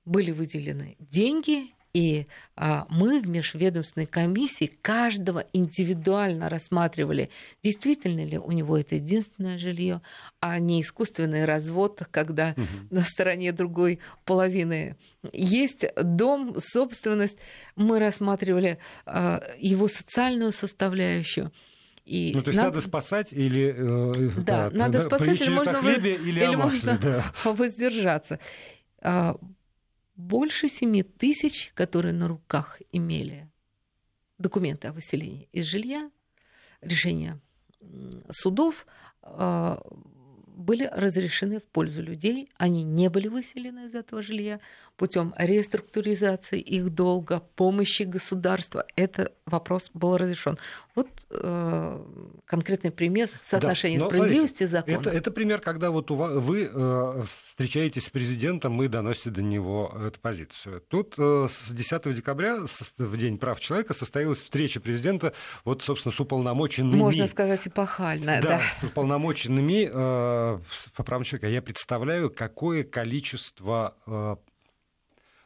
были 0.05 0.31
выделены 0.31 0.95
деньги, 0.99 1.73
и 1.93 2.27
а, 2.55 2.85
мы 2.89 3.21
в 3.21 3.27
межведомственной 3.27 4.05
комиссии 4.05 4.71
каждого 4.81 5.45
индивидуально 5.53 6.49
рассматривали, 6.49 7.29
действительно 7.63 8.25
ли 8.25 8.37
у 8.37 8.51
него 8.51 8.77
это 8.77 8.95
единственное 8.95 9.57
жилье, 9.57 10.01
а 10.39 10.59
не 10.59 10.81
искусственный 10.81 11.45
развод, 11.45 12.01
когда 12.11 12.53
угу. 12.55 12.65
на 12.89 13.03
стороне 13.03 13.51
другой 13.51 13.99
половины 14.25 14.95
есть 15.33 15.85
дом, 15.95 16.55
собственность. 16.59 17.37
Мы 17.75 17.99
рассматривали 17.99 18.77
а, 19.05 19.41
его 19.59 19.87
социальную 19.87 20.51
составляющую. 20.51 21.51
И 22.05 22.31
ну, 22.33 22.41
то 22.41 22.49
есть 22.49 22.57
надо, 22.57 22.75
надо 22.75 22.81
спасать 22.81 23.31
или... 23.31 23.75
Э, 23.77 24.31
да, 24.37 24.69
да, 24.69 24.75
надо 24.75 25.01
спасать, 25.01 25.39
или 25.39 25.49
можно, 25.49 25.75
хлебе, 25.75 26.15
или 26.15 26.39
или 26.41 26.55
можно 26.55 26.97
да. 26.97 27.23
воздержаться. 27.43 28.39
Больше 30.15 30.67
семи 30.67 31.03
тысяч, 31.03 31.71
которые 31.73 32.13
на 32.13 32.27
руках 32.27 32.81
имели 32.91 33.49
документы 34.37 34.87
о 34.87 34.93
выселении 34.93 35.47
из 35.51 35.65
жилья, 35.65 36.09
решения 36.81 37.39
судов, 38.31 38.85
а, 39.21 39.81
были 40.61 40.89
разрешены 40.91 41.59
в 41.59 41.63
пользу 41.63 42.01
людей. 42.01 42.49
Они 42.57 42.83
не 42.83 43.09
были 43.09 43.27
выселены 43.27 43.85
из 43.85 43.95
этого 43.95 44.21
жилья 44.21 44.59
путем 44.95 45.33
реструктуризации 45.37 46.59
их 46.59 46.93
долга, 46.93 47.39
помощи 47.55 48.03
государства. 48.03 48.85
Этот 48.95 49.33
вопрос 49.45 49.89
был 49.93 50.17
разрешен. 50.17 50.57
Вот 50.95 51.07
э, 51.29 52.05
конкретный 52.45 52.91
пример 52.91 53.29
соотношения 53.41 53.99
да, 53.99 54.07
справедливости 54.07 54.63
и 54.63 54.65
закона. 54.65 54.95
Это, 54.95 55.09
это 55.09 55.31
пример, 55.31 55.61
когда 55.61 55.89
вот 55.89 56.11
у 56.11 56.15
вас, 56.15 56.33
вы 56.33 56.69
э, 56.71 57.23
встречаетесь 57.49 58.05
с 58.05 58.09
президентом 58.09 58.81
и 58.83 58.87
доносите 58.87 59.29
до 59.29 59.41
него 59.41 59.95
эту 60.05 60.19
позицию. 60.19 60.81
Тут 60.89 61.15
э, 61.17 61.47
с 61.49 61.71
10 61.71 62.15
декабря, 62.15 62.59
в 62.97 63.17
День 63.17 63.37
прав 63.37 63.59
человека, 63.59 63.93
состоялась 63.93 64.43
встреча 64.43 64.81
президента 64.81 65.33
вот, 65.63 65.81
собственно, 65.83 66.13
с 66.13 66.19
уполномоченными... 66.19 66.99
Можно 66.99 67.27
сказать, 67.27 67.67
эпохальная. 67.67 68.41
Да, 68.41 68.49
да. 68.49 68.61
с 68.79 68.83
уполномоченными 68.83 69.89
э, 69.91 70.59
по 70.95 71.03
правам 71.03 71.23
человека. 71.23 71.47
Я 71.47 71.61
представляю, 71.61 72.29
какое 72.29 72.83
количество 72.83 73.95
э, 74.05 74.35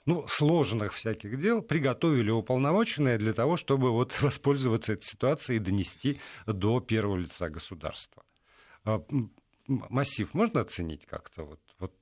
ну, 0.05 0.27
сложных 0.27 0.93
всяких 0.93 1.39
дел 1.39 1.61
приготовили 1.61 2.29
уполномоченные 2.29 3.17
для 3.17 3.33
того, 3.33 3.57
чтобы 3.57 3.91
вот 3.91 4.15
воспользоваться 4.21 4.93
этой 4.93 5.05
ситуацией 5.05 5.57
и 5.57 5.61
донести 5.61 6.19
до 6.45 6.79
первого 6.79 7.17
лица 7.17 7.49
государства. 7.49 8.23
А, 8.83 9.03
массив 9.67 10.33
можно 10.33 10.61
оценить 10.61 11.05
как-то? 11.05 11.43
Вот, 11.43 11.59
вот 11.79 11.93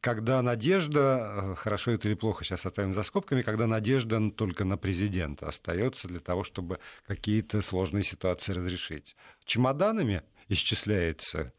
когда 0.00 0.40
надежда, 0.42 1.56
хорошо 1.56 1.90
это 1.90 2.08
или 2.08 2.14
плохо, 2.14 2.44
сейчас 2.44 2.66
оставим 2.66 2.94
за 2.94 3.02
скобками, 3.02 3.42
когда 3.42 3.66
надежда 3.66 4.30
только 4.30 4.64
на 4.64 4.76
президента 4.76 5.48
остается 5.48 6.06
для 6.06 6.20
того, 6.20 6.44
чтобы 6.44 6.78
какие-то 7.04 7.60
сложные 7.60 8.04
ситуации 8.04 8.52
разрешить. 8.52 9.16
Чемоданами 9.44 10.22
исчисляется 10.48 11.52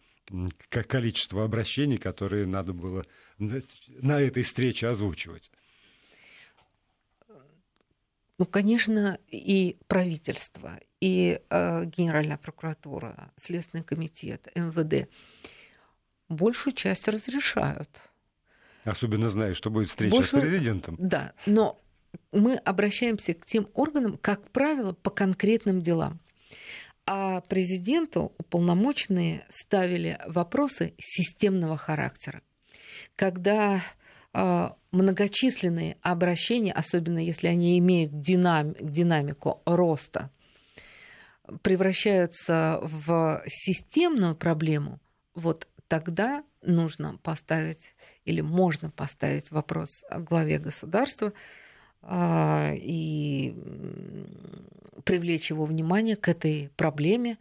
количество 0.70 1.44
обращений, 1.44 1.98
которые 1.98 2.46
надо 2.46 2.72
было 2.72 3.04
на 3.38 4.20
этой 4.22 4.44
встрече 4.44 4.88
озвучивать. 4.88 5.52
Ну, 8.38 8.46
конечно, 8.46 9.18
и 9.30 9.78
правительство, 9.88 10.80
и 11.00 11.40
э, 11.50 11.86
Генеральная 11.86 12.38
прокуратура, 12.38 13.32
Следственный 13.38 13.84
комитет, 13.84 14.52
МВД 14.56 15.10
большую 16.28 16.74
часть 16.74 17.08
разрешают. 17.08 17.90
Особенно 18.84 19.30
зная, 19.30 19.54
что 19.54 19.70
будет 19.70 19.90
встреча 19.90 20.16
Больше... 20.16 20.38
с 20.38 20.40
президентом. 20.40 20.96
Да, 21.00 21.34
но 21.46 21.82
мы 22.32 22.56
обращаемся 22.58 23.34
к 23.34 23.46
тем 23.46 23.68
органам, 23.74 24.18
как 24.18 24.50
правило, 24.52 24.94
по 24.94 25.10
конкретным 25.10 25.82
делам. 25.82 26.20
А 27.06 27.42
президенту 27.42 28.34
уполномоченные 28.38 29.46
ставили 29.50 30.20
вопросы 30.28 30.94
системного 30.98 31.78
характера. 31.78 32.42
Когда 33.16 33.82
э, 34.34 34.70
многочисленные 34.92 35.98
обращения, 36.02 36.74
особенно 36.74 37.20
если 37.20 37.48
они 37.48 37.78
имеют 37.80 38.22
динам, 38.22 38.76
динамику 38.80 39.62
роста, 39.66 40.30
превращаются 41.62 42.80
в 42.82 43.44
системную 43.48 44.36
проблему, 44.36 45.00
вот 45.34 45.68
тогда 45.88 46.44
нужно 46.62 47.18
поставить 47.22 47.96
или 48.26 48.42
можно 48.42 48.90
поставить 48.90 49.52
вопрос 49.52 49.90
главе 50.10 50.58
государства 50.58 51.34
а, 52.02 52.74
и 52.76 53.54
привлечь 55.04 55.50
его 55.50 55.66
внимание 55.66 56.16
к 56.16 56.28
этой 56.28 56.70
проблеме. 56.76 57.38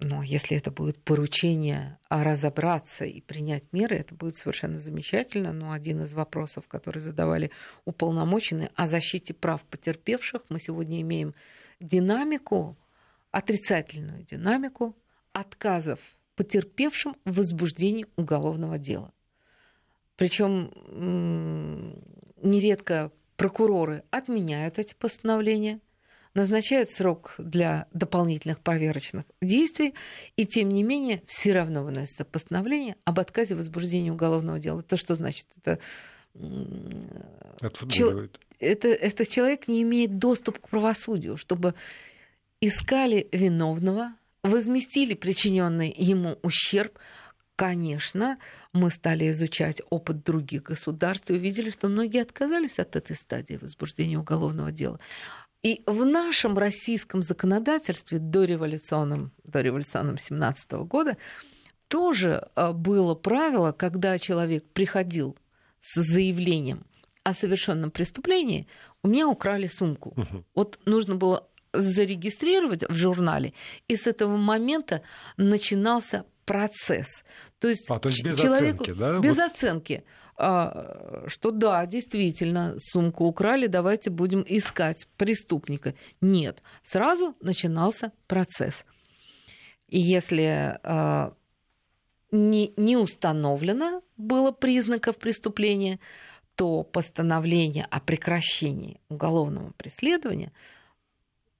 Но 0.00 0.22
если 0.22 0.56
это 0.56 0.70
будет 0.70 0.98
поручение 1.02 1.98
разобраться 2.08 3.04
и 3.04 3.20
принять 3.20 3.72
меры, 3.72 3.96
это 3.96 4.14
будет 4.14 4.36
совершенно 4.36 4.78
замечательно. 4.78 5.52
Но 5.52 5.72
один 5.72 6.02
из 6.02 6.12
вопросов, 6.12 6.66
который 6.66 7.00
задавали 7.00 7.50
уполномоченные 7.84 8.70
о 8.74 8.86
защите 8.86 9.34
прав 9.34 9.62
потерпевших, 9.62 10.42
мы 10.48 10.58
сегодня 10.58 11.00
имеем 11.00 11.34
динамику, 11.78 12.76
отрицательную 13.30 14.24
динамику 14.24 14.96
отказов 15.32 16.00
потерпевшим 16.36 17.16
в 17.24 17.36
возбуждении 17.36 18.06
уголовного 18.16 18.78
дела. 18.78 19.12
Причем 20.16 20.70
нередко 22.42 23.12
прокуроры 23.36 24.04
отменяют 24.10 24.78
эти 24.78 24.94
постановления, 24.94 25.80
назначают 26.34 26.90
срок 26.90 27.34
для 27.38 27.86
дополнительных 27.92 28.60
проверочных 28.60 29.24
действий, 29.40 29.94
и 30.36 30.46
тем 30.46 30.70
не 30.70 30.82
менее 30.82 31.22
все 31.26 31.52
равно 31.52 31.84
выносится 31.84 32.24
постановление 32.24 32.96
об 33.04 33.20
отказе 33.20 33.54
возбуждения 33.54 34.12
уголовного 34.12 34.58
дела. 34.58 34.82
То, 34.82 34.96
что 34.96 35.14
значит, 35.14 35.46
это, 35.62 35.78
Чел... 37.88 38.28
это, 38.58 38.88
это 38.88 39.26
человек 39.26 39.68
не 39.68 39.82
имеет 39.82 40.18
доступ 40.18 40.58
к 40.58 40.68
правосудию, 40.68 41.36
чтобы 41.36 41.74
искали 42.60 43.28
виновного, 43.32 44.14
возместили 44.42 45.14
причиненный 45.14 45.94
ему 45.96 46.38
ущерб, 46.42 46.98
конечно, 47.56 48.38
мы 48.72 48.90
стали 48.90 49.30
изучать 49.30 49.80
опыт 49.90 50.24
других 50.24 50.64
государств 50.64 51.30
и 51.30 51.34
увидели, 51.34 51.70
что 51.70 51.88
многие 51.88 52.22
отказались 52.22 52.78
от 52.78 52.96
этой 52.96 53.16
стадии 53.16 53.58
возбуждения 53.60 54.18
уголовного 54.18 54.72
дела. 54.72 54.98
И 55.64 55.82
в 55.86 56.04
нашем 56.04 56.58
российском 56.58 57.22
законодательстве 57.22 58.18
до 58.18 58.44
революционном, 58.44 59.32
до 59.44 59.62
революционном 59.62 60.18
17 60.18 60.72
года 60.72 61.16
тоже 61.88 62.48
а, 62.54 62.74
было 62.74 63.14
правило, 63.14 63.72
когда 63.72 64.18
человек 64.18 64.64
приходил 64.72 65.38
с 65.80 66.02
заявлением 66.02 66.84
о 67.22 67.32
совершенном 67.32 67.90
преступлении, 67.90 68.68
у 69.02 69.08
меня 69.08 69.26
украли 69.26 69.66
сумку. 69.66 70.10
Угу. 70.10 70.44
Вот 70.54 70.78
нужно 70.84 71.16
было 71.16 71.48
зарегистрировать 71.72 72.84
в 72.86 72.92
журнале, 72.92 73.54
и 73.88 73.96
с 73.96 74.06
этого 74.06 74.36
момента 74.36 75.00
начинался 75.38 76.26
процесс. 76.44 77.24
То 77.58 77.68
есть, 77.68 77.86
а, 77.88 77.98
то 77.98 78.08
есть 78.08 78.22
без 78.24 78.38
человеку, 78.38 78.82
оценки, 78.82 78.98
да? 78.98 79.18
Без 79.20 79.36
вот... 79.36 79.50
оценки. 79.50 80.04
А, 80.36 81.24
что 81.28 81.50
да, 81.50 81.86
действительно, 81.86 82.74
сумку 82.78 83.24
украли, 83.24 83.66
давайте 83.66 84.10
будем 84.10 84.44
искать 84.46 85.06
преступника. 85.16 85.94
Нет, 86.20 86.62
сразу 86.82 87.36
начинался 87.40 88.12
процесс. 88.26 88.84
И 89.88 90.00
если 90.00 90.78
а, 90.82 91.34
не, 92.30 92.72
не 92.76 92.96
установлено 92.96 94.02
было 94.16 94.50
признаков 94.50 95.16
преступления, 95.16 96.00
то 96.56 96.82
постановление 96.82 97.86
о 97.90 98.00
прекращении 98.00 99.00
уголовного 99.08 99.72
преследования– 99.76 100.52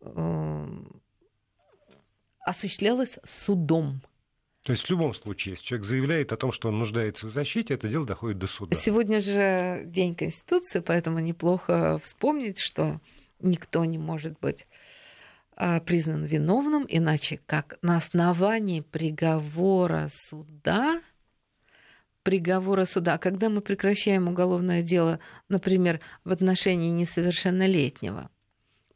Эм, 0.04 1.00
осуществлялось 2.40 3.18
судом. 3.24 4.02
То 4.64 4.72
есть 4.72 4.86
в 4.86 4.90
любом 4.90 5.12
случае, 5.12 5.52
если 5.52 5.64
человек 5.64 5.86
заявляет 5.86 6.32
о 6.32 6.38
том, 6.38 6.50
что 6.50 6.68
он 6.68 6.78
нуждается 6.78 7.26
в 7.26 7.28
защите, 7.28 7.74
это 7.74 7.86
дело 7.86 8.06
доходит 8.06 8.38
до 8.38 8.46
суда. 8.46 8.74
Сегодня 8.74 9.20
же 9.20 9.82
День 9.84 10.14
Конституции, 10.14 10.80
поэтому 10.80 11.18
неплохо 11.18 12.00
вспомнить, 12.02 12.58
что 12.58 12.98
никто 13.40 13.84
не 13.84 13.98
может 13.98 14.40
быть 14.40 14.66
а, 15.54 15.80
признан 15.80 16.24
виновным, 16.24 16.86
иначе 16.88 17.40
как 17.44 17.76
на 17.82 17.98
основании 17.98 18.80
приговора 18.80 20.08
суда, 20.10 21.02
приговора 22.22 22.86
суда, 22.86 23.18
когда 23.18 23.50
мы 23.50 23.60
прекращаем 23.60 24.28
уголовное 24.28 24.82
дело, 24.82 25.20
например, 25.50 26.00
в 26.24 26.32
отношении 26.32 26.88
несовершеннолетнего, 26.88 28.30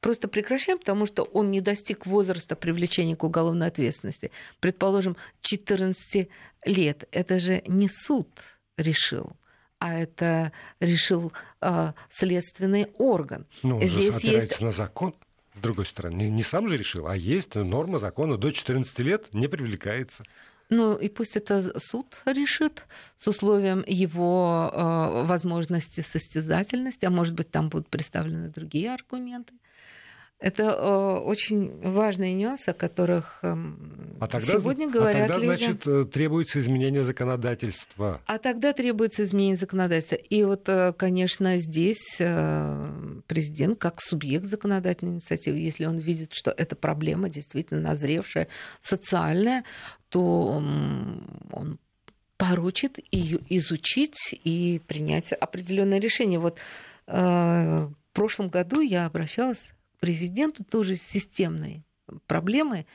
просто 0.01 0.29
прекращаем, 0.29 0.79
потому 0.79 1.07
что 1.07 1.23
он 1.25 1.51
не 1.51 1.61
достиг 1.61 2.07
возраста 2.07 2.57
привлечения 2.57 3.17
к 3.17 3.25
уголовной 3.25 3.67
ответственности. 3.67 4.31
Предположим, 4.61 5.17
14 5.43 6.29
лет. 6.65 7.09
Это 7.11 7.39
же 7.39 7.63
не 7.67 7.89
суд 7.89 8.29
решил 8.77 9.33
а 9.81 9.95
это 9.95 10.53
решил 10.81 11.33
э, 11.61 11.93
следственный 12.11 12.89
орган. 12.99 13.47
Ну, 13.63 13.81
Здесь 13.81 14.19
есть... 14.25 14.61
на 14.61 14.73
закон. 14.73 15.15
С 15.55 15.61
другой 15.61 15.87
стороны, 15.87 16.15
не, 16.15 16.31
не 16.31 16.43
сам 16.43 16.69
же 16.69 16.77
решил, 16.77 17.09
а 17.09 17.17
есть 17.17 17.55
норма 17.55 17.99
закона 17.99 18.37
до 18.37 18.51
14 18.51 18.99
лет 19.01 19.33
не 19.33 19.49
привлекается. 19.49 20.25
Ну 20.71 20.97
и 20.97 21.09
пусть 21.09 21.37
это 21.37 21.79
суд 21.81 22.23
решит 22.27 22.85
с 23.17 23.27
условием 23.27 23.83
его 23.87 24.71
э, 24.73 25.25
возможности 25.25 26.03
состязательности, 26.03 27.07
а 27.07 27.11
может 27.11 27.35
быть 27.35 27.51
там 27.51 27.71
будут 27.71 27.89
представлены 27.89 28.51
другие 28.51 28.93
аргументы. 28.93 29.55
Это 30.41 30.63
э, 30.63 31.19
очень 31.25 31.81
важные 31.83 32.33
нюансы, 32.33 32.69
о 32.69 32.73
которых 32.73 33.41
э, 33.43 33.57
а 34.21 34.27
тогда, 34.29 34.53
сегодня 34.53 34.89
говорят 34.89 35.31
а 35.31 35.33
тогда, 35.35 35.47
люди. 35.47 35.65
значит, 35.65 35.87
э, 35.89 36.05
требуется 36.05 36.61
изменение 36.61 37.03
законодательства. 37.03 38.23
А 38.25 38.39
тогда 38.39 38.73
требуется 38.73 39.25
изменение 39.25 39.57
законодательства. 39.57 40.15
И 40.15 40.45
вот, 40.45 40.69
э, 40.69 40.93
конечно, 40.93 41.59
здесь 41.59 42.19
президент, 43.27 43.81
как 43.81 44.01
субъект 44.01 44.45
законодательной 44.45 45.15
инициативы, 45.15 45.59
если 45.59 45.87
он 45.87 45.99
видит, 45.99 46.33
что 46.33 46.53
эта 46.57 46.77
проблема 46.77 47.29
действительно 47.29 47.81
назревшая, 47.81 48.47
социальная, 48.81 49.65
то 50.09 50.45
он 50.45 51.79
поручит 52.37 53.01
ее 53.11 53.41
изучить 53.49 54.39
и 54.45 54.81
принять 54.87 55.33
определенное 55.33 55.99
решение. 55.99 56.39
Вот 56.39 56.59
в 57.07 57.91
прошлом 58.13 58.49
году 58.49 58.81
я 58.81 59.07
обращалась 59.07 59.73
президенту 59.99 60.65
тоже 60.65 60.97
системной 60.97 61.83
проблемы 62.27 62.87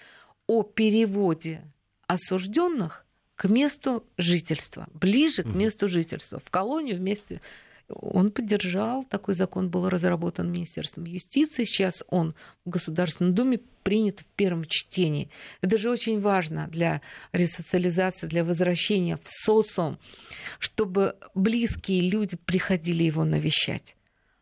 о 0.47 0.63
переводе 0.63 1.63
осужденных 2.07 3.05
к 3.35 3.47
месту 3.49 4.05
жительства, 4.17 4.87
ближе 4.93 5.43
к 5.43 5.47
месту 5.47 5.89
жительства, 5.89 6.39
в 6.39 6.49
колонию 6.49 6.97
вместе. 6.97 7.41
Он 7.89 8.31
поддержал, 8.31 9.03
такой 9.03 9.35
закон 9.35 9.69
был 9.69 9.89
разработан 9.89 10.51
Министерством 10.51 11.05
юстиции, 11.05 11.65
сейчас 11.65 12.03
он 12.07 12.33
в 12.65 12.69
Государственном 12.69 13.35
Думе 13.35 13.59
принят 13.83 14.21
в 14.21 14.25
первом 14.25 14.65
чтении. 14.65 15.29
Это 15.61 15.77
же 15.77 15.89
очень 15.89 16.21
важно 16.21 16.67
для 16.69 17.01
ресоциализации, 17.33 18.27
для 18.27 18.45
возвращения 18.45 19.17
в 19.17 19.27
социум, 19.27 19.99
чтобы 20.59 21.17
близкие 21.35 22.01
люди 22.01 22.37
приходили 22.37 23.03
его 23.03 23.25
навещать. 23.25 23.95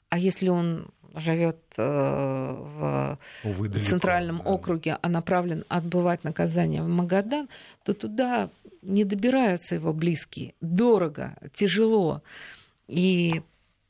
А 0.10 0.20
если 0.20 0.50
он 0.50 0.92
живет 1.16 1.58
в 1.78 3.20
Увы, 3.44 3.70
центральном 3.82 4.38
да. 4.38 4.44
округе, 4.44 4.98
а 5.02 5.10
направлен 5.10 5.66
отбывать 5.68 6.24
наказание 6.24 6.82
в 6.82 6.88
Магадан, 6.88 7.50
то 7.84 7.94
туда 7.94 8.50
не 8.82 9.04
добираются 9.04 9.76
его 9.76 9.94
близкие. 9.94 10.54
Дорого, 10.62 11.36
тяжело. 11.54 12.22
И 12.88 13.42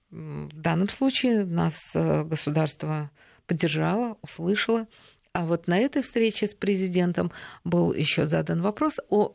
в 0.10 0.60
данном 0.60 0.90
случае 0.90 1.46
нас 1.46 1.92
государство 1.94 3.10
поддержало, 3.48 4.18
услышало. 4.22 4.88
А 5.34 5.46
вот 5.46 5.68
на 5.68 5.78
этой 5.78 6.02
встрече 6.02 6.48
с 6.48 6.54
президентом 6.54 7.32
был 7.64 7.94
еще 7.94 8.28
задан 8.28 8.62
вопрос 8.62 9.00
о 9.10 9.34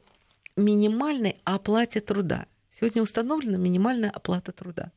минимальной 0.57 1.37
оплате 1.45 2.01
труда. 2.01 2.47
Сегодня 2.70 3.03
установлена 3.03 3.57
минимальная 3.57 4.11
оплата 4.11 4.53
труда. 4.53 4.93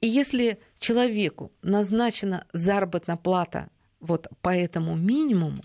И 0.00 0.08
если 0.08 0.58
человеку 0.78 1.52
назначена 1.62 2.46
заработная 2.52 3.16
плата 3.16 3.68
вот 4.00 4.28
по 4.40 4.48
этому 4.48 4.96
минимуму, 4.96 5.62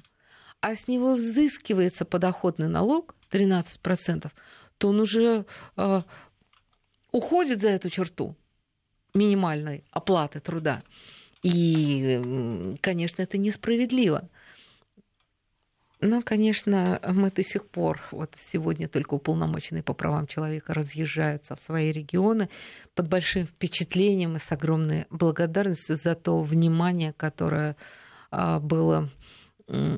а 0.60 0.76
с 0.76 0.88
него 0.88 1.14
взыскивается 1.14 2.06
подоходный 2.06 2.68
налог 2.68 3.16
13%, 3.32 4.32
то 4.78 4.88
он 4.90 5.00
уже 5.00 5.46
э, 5.78 6.02
уходит 7.12 7.62
за 7.62 7.70
эту 7.70 7.90
черту 7.90 8.36
минимальной 9.14 9.86
оплаты 9.92 10.40
труда. 10.42 10.84
И, 11.44 12.76
конечно, 12.82 13.22
это 13.22 13.38
несправедливо. 13.38 14.28
Но, 16.02 16.22
конечно, 16.22 17.00
мы 17.08 17.32
до 17.32 17.44
сих 17.44 17.68
пор, 17.68 18.02
вот 18.12 18.34
сегодня 18.38 18.88
только 18.88 19.14
уполномоченные 19.14 19.84
по 19.84 19.94
правам 19.94 20.28
человека 20.28 20.74
разъезжаются 20.74 21.56
в 21.56 21.62
свои 21.62 21.92
регионы 21.92 22.50
под 22.96 23.08
большим 23.08 23.46
впечатлением 23.46 24.36
и 24.36 24.40
с 24.40 24.52
огромной 24.52 25.06
благодарностью 25.10 25.96
за 25.96 26.16
то 26.16 26.42
внимание, 26.42 27.14
которое 27.14 27.78
а, 28.30 28.60
было 28.60 29.10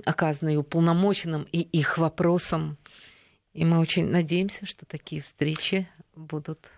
оказано 0.06 0.50
и 0.50 0.56
уполномоченным, 0.56 1.48
и 1.52 1.60
их 1.60 1.98
вопросам. 1.98 2.78
И 3.54 3.66
мы 3.66 3.80
очень 3.80 4.06
надеемся, 4.06 4.66
что 4.66 4.86
такие 4.86 5.22
встречи 5.22 5.90
будут 6.16 6.72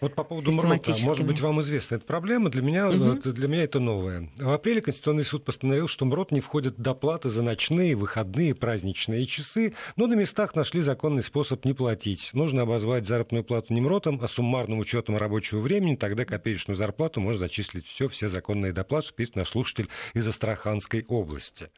вот 0.00 0.14
по 0.14 0.24
поводу 0.24 0.50
МРОТа, 0.50 0.96
может 1.02 1.26
быть, 1.26 1.40
вам 1.40 1.60
известна 1.60 1.96
эта 1.96 2.06
проблема, 2.06 2.50
для 2.50 2.62
меня, 2.62 2.88
угу. 2.88 3.30
для 3.30 3.48
меня 3.48 3.64
это 3.64 3.80
новое. 3.80 4.30
В 4.38 4.50
апреле 4.50 4.80
Конституционный 4.80 5.24
суд 5.24 5.44
постановил, 5.44 5.88
что 5.88 6.04
МРОТ 6.04 6.32
не 6.32 6.40
входит 6.40 6.78
в 6.78 6.80
доплаты 6.80 7.28
за 7.28 7.42
ночные, 7.42 7.94
выходные, 7.94 8.54
праздничные 8.54 9.26
часы, 9.26 9.74
но 9.96 10.06
на 10.06 10.14
местах 10.14 10.54
нашли 10.54 10.80
законный 10.80 11.22
способ 11.22 11.64
не 11.64 11.74
платить. 11.74 12.30
Нужно 12.32 12.62
обозвать 12.62 13.06
заработную 13.06 13.44
плату 13.44 13.74
не 13.74 13.80
МРОТом, 13.80 14.20
а 14.22 14.28
суммарным 14.28 14.78
учетом 14.78 15.16
рабочего 15.16 15.60
времени, 15.60 15.96
тогда 15.96 16.24
копеечную 16.24 16.76
зарплату 16.76 17.20
можно 17.20 17.40
зачислить 17.40 17.86
все, 17.86 18.08
все 18.08 18.28
законные 18.28 18.72
доплаты, 18.72 19.12
пишет 19.14 19.36
наш 19.36 19.48
слушатель 19.48 19.88
из 20.14 20.26
Астраханской 20.26 21.04
области. 21.08 21.68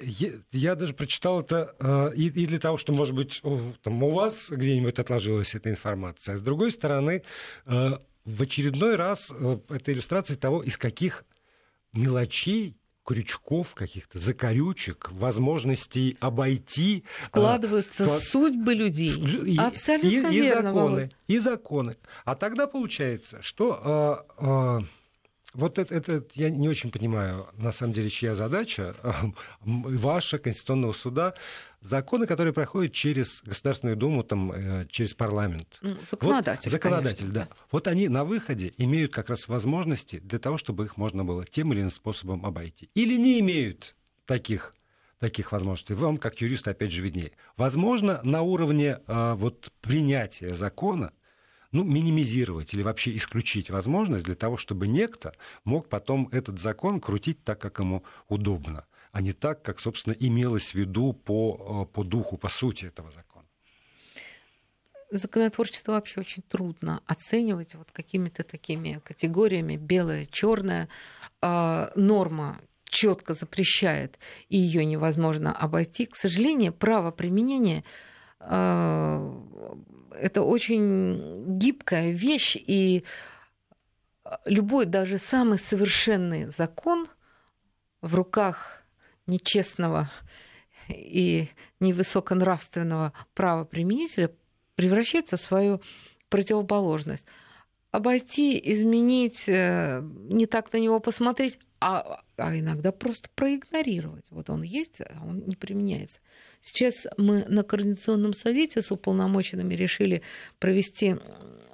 Я 0.00 0.74
даже 0.74 0.92
прочитал 0.92 1.40
это 1.40 1.74
а, 1.78 2.08
и, 2.10 2.28
для 2.30 2.58
того, 2.58 2.78
что, 2.78 2.92
может 2.92 3.14
быть, 3.14 3.40
там, 3.82 4.02
у 4.02 4.10
вас 4.10 4.50
где-нибудь 4.50 4.98
отложилась 4.98 5.54
эта 5.54 5.70
информация. 5.70 6.34
А 6.34 6.38
с 6.38 6.42
другой 6.42 6.72
стороны, 6.72 7.22
а, 7.64 8.02
в 8.24 8.42
очередной 8.42 8.96
раз 8.96 9.30
а, 9.30 9.60
это 9.68 9.92
иллюстрация 9.92 10.36
того, 10.36 10.62
из 10.62 10.76
каких 10.76 11.24
мелочей 11.92 12.76
крючков, 13.04 13.74
каких-то 13.74 14.18
закорючек, 14.18 15.10
возможностей 15.12 16.16
обойти... 16.20 17.04
Складываются 17.26 18.04
а, 18.04 18.18
судьбы 18.18 18.74
людей. 18.74 19.10
И, 19.10 19.58
Абсолютно 19.58 20.28
и, 20.28 20.36
и 20.36 20.40
верно, 20.40 20.72
законы, 20.72 20.96
Володь. 20.96 21.16
и 21.28 21.38
законы. 21.38 21.96
А 22.24 22.34
тогда 22.34 22.66
получается, 22.66 23.42
что 23.42 23.80
а, 23.82 24.26
а, 24.38 24.80
вот 25.54 25.78
это, 25.78 25.94
это 25.94 26.24
я 26.34 26.50
не 26.50 26.68
очень 26.68 26.90
понимаю, 26.90 27.48
на 27.56 27.72
самом 27.72 27.92
деле, 27.92 28.10
чья 28.10 28.34
задача, 28.34 28.94
ваша, 29.60 30.38
Конституционного 30.38 30.92
суда, 30.92 31.34
законы, 31.80 32.26
которые 32.26 32.52
проходят 32.52 32.92
через 32.92 33.42
Государственную 33.44 33.96
Думу, 33.96 34.24
там, 34.24 34.52
э, 34.52 34.86
через 34.90 35.14
парламент. 35.14 35.78
Ну, 35.82 35.96
законодатель, 36.10 36.70
вот, 36.70 36.72
Законодатель, 36.72 37.18
конечно, 37.18 37.34
да. 37.34 37.46
да. 37.48 37.56
Вот 37.70 37.88
они 37.88 38.08
на 38.08 38.24
выходе 38.24 38.74
имеют 38.76 39.12
как 39.12 39.30
раз 39.30 39.48
возможности 39.48 40.18
для 40.18 40.38
того, 40.38 40.56
чтобы 40.56 40.84
их 40.84 40.96
можно 40.96 41.24
было 41.24 41.44
тем 41.44 41.72
или 41.72 41.80
иным 41.80 41.90
способом 41.90 42.44
обойти. 42.44 42.90
Или 42.94 43.16
не 43.16 43.40
имеют 43.40 43.94
таких 44.26 44.74
таких 45.20 45.52
возможностей. 45.52 45.94
Вам, 45.94 46.18
как 46.18 46.40
юрист, 46.42 46.68
опять 46.68 46.92
же, 46.92 47.00
виднее. 47.00 47.32
Возможно, 47.56 48.20
на 48.24 48.42
уровне 48.42 48.98
а, 49.06 49.34
вот, 49.36 49.72
принятия 49.80 50.52
закона 50.52 51.12
ну, 51.74 51.82
минимизировать 51.82 52.72
или 52.72 52.82
вообще 52.82 53.16
исключить 53.16 53.68
возможность 53.68 54.24
для 54.24 54.36
того, 54.36 54.56
чтобы 54.56 54.86
некто 54.86 55.34
мог 55.64 55.88
потом 55.88 56.28
этот 56.30 56.60
закон 56.60 57.00
крутить 57.00 57.42
так, 57.42 57.60
как 57.60 57.80
ему 57.80 58.04
удобно, 58.28 58.86
а 59.10 59.20
не 59.20 59.32
так, 59.32 59.62
как, 59.62 59.80
собственно, 59.80 60.14
имелось 60.14 60.70
в 60.70 60.74
виду 60.76 61.12
по, 61.12 61.88
э, 61.90 61.92
по 61.92 62.04
духу, 62.04 62.36
по 62.36 62.48
сути 62.48 62.86
этого 62.86 63.10
закона. 63.10 63.44
Законотворчество 65.10 65.92
вообще 65.92 66.20
очень 66.20 66.42
трудно 66.42 67.02
оценивать 67.06 67.74
вот 67.74 67.90
какими-то 67.92 68.44
такими 68.44 69.00
категориями 69.04 69.76
белое, 69.76 70.26
черное. 70.26 70.88
А, 71.40 71.92
норма 71.96 72.60
четко 72.84 73.34
запрещает, 73.34 74.18
и 74.48 74.56
ее 74.56 74.84
невозможно 74.84 75.52
обойти. 75.52 76.06
К 76.06 76.16
сожалению, 76.16 76.72
право 76.72 77.10
применения 77.10 77.84
это 78.46 80.42
очень 80.42 81.58
гибкая 81.58 82.10
вещь, 82.10 82.56
и 82.56 83.04
любой, 84.44 84.86
даже 84.86 85.18
самый 85.18 85.58
совершенный 85.58 86.46
закон 86.46 87.08
в 88.00 88.14
руках 88.14 88.82
нечестного 89.26 90.10
и 90.88 91.48
невысоконравственного 91.80 93.12
правоприменителя 93.34 94.30
превращается 94.74 95.36
в 95.36 95.40
свою 95.40 95.80
противоположность. 96.28 97.26
Обойти, 97.90 98.60
изменить, 98.72 99.48
э, 99.48 100.02
не 100.02 100.46
так 100.46 100.72
на 100.72 100.78
него 100.78 100.98
посмотреть, 100.98 101.58
а, 101.86 102.22
а 102.38 102.58
иногда 102.58 102.92
просто 102.92 103.28
проигнорировать. 103.34 104.24
Вот 104.30 104.48
он 104.48 104.62
есть, 104.62 105.02
а 105.02 105.22
он 105.22 105.40
не 105.40 105.54
применяется. 105.54 106.18
Сейчас 106.62 107.06
мы 107.18 107.44
на 107.44 107.62
Координационном 107.62 108.32
совете 108.32 108.80
с 108.80 108.90
уполномоченными 108.90 109.74
решили 109.74 110.22
провести 110.58 111.16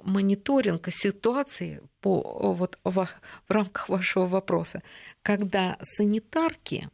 мониторинг 0.03 0.89
ситуации 0.91 1.81
по, 2.01 2.53
вот, 2.53 2.77
в, 2.83 2.91
в 2.91 3.51
рамках 3.51 3.87
вашего 3.87 4.25
вопроса, 4.25 4.83
когда 5.21 5.77
санитарки 5.81 6.89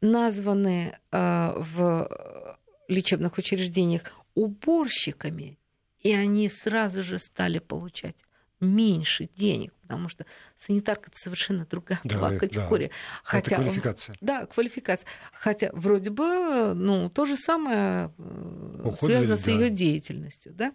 названы 0.00 0.96
э, 1.10 1.52
в 1.56 2.56
лечебных 2.86 3.36
учреждениях 3.36 4.02
уборщиками, 4.36 5.58
и 5.98 6.12
они 6.12 6.48
сразу 6.48 7.02
же 7.02 7.18
стали 7.18 7.58
получать 7.58 8.16
меньше 8.62 9.28
денег, 9.36 9.74
потому 9.82 10.08
что 10.08 10.24
санитарка 10.56 11.10
это 11.10 11.18
совершенно 11.18 11.66
другая 11.66 12.00
да, 12.04 12.16
была 12.16 12.36
категория. 12.36 12.88
Да. 12.88 12.94
Хотя, 13.24 13.56
это 13.56 13.64
квалификация. 13.64 14.16
Да, 14.20 14.46
квалификация. 14.46 15.06
Хотя 15.32 15.70
вроде 15.72 16.10
бы 16.10 16.72
ну, 16.74 17.10
то 17.10 17.26
же 17.26 17.36
самое 17.36 18.12
э, 18.16 18.82
Уходили, 18.84 19.16
связано 19.16 19.36
с 19.36 19.44
да. 19.44 19.50
ее 19.50 19.70
деятельностью. 19.70 20.54
Да? 20.54 20.72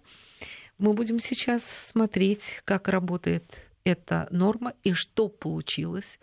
Мы 0.77 0.93
будем 0.93 1.19
сейчас 1.19 1.63
смотреть, 1.63 2.61
как 2.65 2.89
работает 2.89 3.65
эта 3.83 4.27
норма 4.31 4.73
и 4.83 4.93
что 4.93 5.29
получилось 5.29 6.19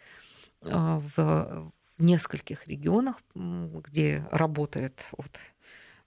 э, 0.61 1.01
в 1.17 1.73
нескольких 1.99 2.69
регионах, 2.69 3.17
где 3.35 4.27
работает 4.31 5.09
вот 5.17 5.31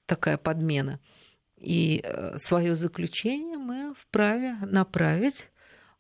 такая 0.06 0.38
подмена. 0.38 1.00
И 1.58 2.02
э, 2.04 2.38
свое 2.38 2.76
заключение 2.76 3.58
мы 3.58 3.94
вправе 4.00 4.58
направить, 4.62 5.50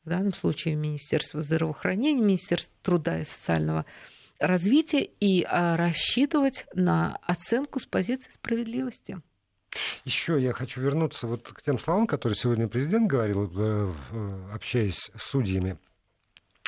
в 0.05 0.09
данном 0.09 0.33
случае 0.33 0.75
Министерство 0.75 1.41
здравоохранения, 1.41 2.21
Министерство 2.21 2.73
труда 2.81 3.19
и 3.19 3.25
социального 3.25 3.85
развития, 4.39 5.09
и 5.19 5.43
а, 5.43 5.75
рассчитывать 5.77 6.65
на 6.73 7.17
оценку 7.23 7.79
с 7.79 7.85
позиции 7.85 8.29
справедливости. 8.29 9.19
Еще 10.05 10.41
я 10.41 10.53
хочу 10.53 10.79
вернуться 10.79 11.27
вот 11.27 11.51
к 11.51 11.61
тем 11.61 11.79
словам, 11.79 12.07
которые 12.07 12.37
сегодня 12.37 12.67
президент 12.67 13.07
говорил, 13.09 13.51
э, 13.53 13.93
общаясь 14.53 15.11
с 15.15 15.23
судьями. 15.23 15.77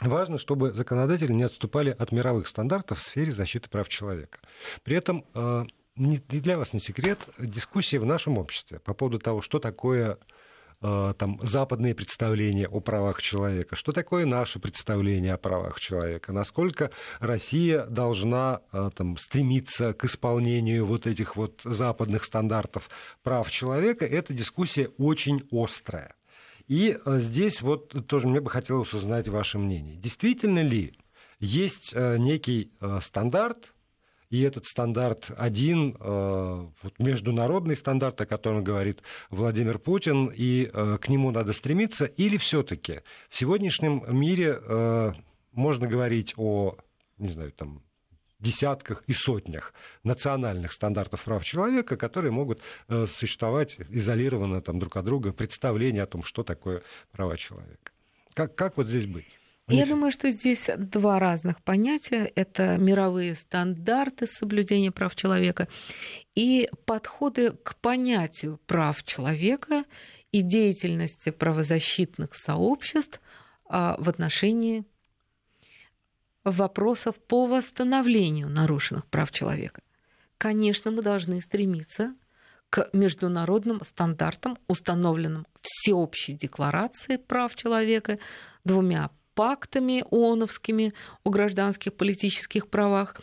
Важно, 0.01 0.37
чтобы 0.37 0.71
законодатели 0.71 1.31
не 1.31 1.43
отступали 1.43 1.95
от 1.97 2.11
мировых 2.11 2.47
стандартов 2.47 2.99
в 2.99 3.01
сфере 3.01 3.31
защиты 3.31 3.69
прав 3.69 3.89
человека. 3.89 4.39
При 4.83 4.95
этом 4.95 5.25
э, 5.33 5.65
не 5.99 6.17
для 6.17 6.57
вас 6.57 6.73
не 6.73 6.79
секрет, 6.79 7.19
дискуссии 7.37 7.97
в 7.97 8.05
нашем 8.05 8.37
обществе 8.37 8.79
по 8.79 8.93
поводу 8.93 9.19
того, 9.19 9.41
что 9.41 9.59
такое 9.59 10.17
э, 10.81 11.13
там, 11.17 11.39
западные 11.43 11.93
представления 11.93 12.67
о 12.67 12.79
правах 12.79 13.21
человека, 13.21 13.75
что 13.75 13.91
такое 13.91 14.25
наше 14.25 14.59
представление 14.59 15.33
о 15.33 15.37
правах 15.37 15.79
человека, 15.79 16.31
насколько 16.31 16.91
Россия 17.19 17.85
должна 17.85 18.61
э, 18.71 18.89
там, 18.95 19.17
стремиться 19.17 19.93
к 19.93 20.05
исполнению 20.05 20.85
вот 20.85 21.05
этих 21.05 21.35
вот 21.35 21.61
западных 21.63 22.23
стандартов 22.23 22.89
прав 23.21 23.51
человека, 23.51 24.05
эта 24.05 24.33
дискуссия 24.33 24.89
очень 24.97 25.47
острая. 25.51 26.15
И 26.67 26.99
здесь 27.05 27.61
вот 27.61 28.07
тоже 28.07 28.27
мне 28.27 28.41
бы 28.41 28.49
хотелось 28.49 28.93
узнать 28.93 29.27
ваше 29.27 29.57
мнение. 29.57 29.97
Действительно 29.97 30.61
ли 30.61 30.93
есть 31.39 31.95
некий 31.95 32.71
стандарт, 33.01 33.73
и 34.29 34.41
этот 34.41 34.65
стандарт 34.65 35.31
один, 35.37 35.95
вот 35.99 36.99
международный 36.99 37.75
стандарт, 37.75 38.21
о 38.21 38.25
котором 38.25 38.63
говорит 38.63 39.01
Владимир 39.29 39.79
Путин, 39.79 40.31
и 40.33 40.65
к 40.65 41.09
нему 41.09 41.31
надо 41.31 41.53
стремиться, 41.53 42.05
или 42.05 42.37
все-таки 42.37 43.01
в 43.29 43.37
сегодняшнем 43.37 44.03
мире 44.09 45.15
можно 45.51 45.87
говорить 45.87 46.33
о, 46.37 46.75
не 47.17 47.29
знаю, 47.29 47.51
там, 47.51 47.81
десятках 48.39 49.03
и 49.07 49.13
сотнях 49.13 49.73
национальных 50.03 50.71
стандартов 50.71 51.23
прав 51.23 51.43
человека, 51.43 51.97
которые 51.97 52.31
могут 52.31 52.61
э, 52.87 53.05
существовать 53.05 53.77
изолированно 53.89 54.61
там, 54.61 54.79
друг 54.79 54.95
от 54.95 55.05
друга, 55.05 55.33
представление 55.33 56.03
о 56.03 56.07
том, 56.07 56.23
что 56.23 56.43
такое 56.43 56.81
права 57.11 57.37
человека. 57.37 57.91
Как, 58.33 58.55
как 58.55 58.77
вот 58.77 58.87
здесь 58.87 59.07
быть? 59.07 59.38
Я 59.69 59.85
думаю, 59.85 60.11
что 60.11 60.31
здесь 60.31 60.69
два 60.77 61.19
разных 61.19 61.61
понятия. 61.61 62.31
Это 62.35 62.77
мировые 62.77 63.35
стандарты 63.35 64.25
соблюдения 64.25 64.91
прав 64.91 65.15
человека 65.15 65.67
и 66.35 66.69
подходы 66.85 67.51
к 67.51 67.75
понятию 67.75 68.59
прав 68.65 69.03
человека 69.03 69.83
и 70.31 70.41
деятельности 70.41 71.29
правозащитных 71.29 72.35
сообществ 72.35 73.21
а, 73.65 73.95
в 73.99 74.09
отношении 74.09 74.85
вопросов 76.43 77.15
по 77.15 77.47
восстановлению 77.47 78.49
нарушенных 78.49 79.05
прав 79.05 79.31
человека. 79.31 79.81
Конечно, 80.37 80.89
мы 80.89 81.01
должны 81.01 81.41
стремиться 81.41 82.15
к 82.69 82.89
международным 82.93 83.83
стандартам, 83.83 84.57
установленным 84.67 85.45
Всеобщей 85.61 86.33
декларацией 86.33 87.19
прав 87.19 87.55
человека, 87.55 88.19
двумя 88.63 89.09
пактами 89.39 90.03
ООНовскими 90.11 90.93
о 91.23 91.29
гражданских 91.29 91.93
политических 91.93 92.67
правах, 92.67 93.21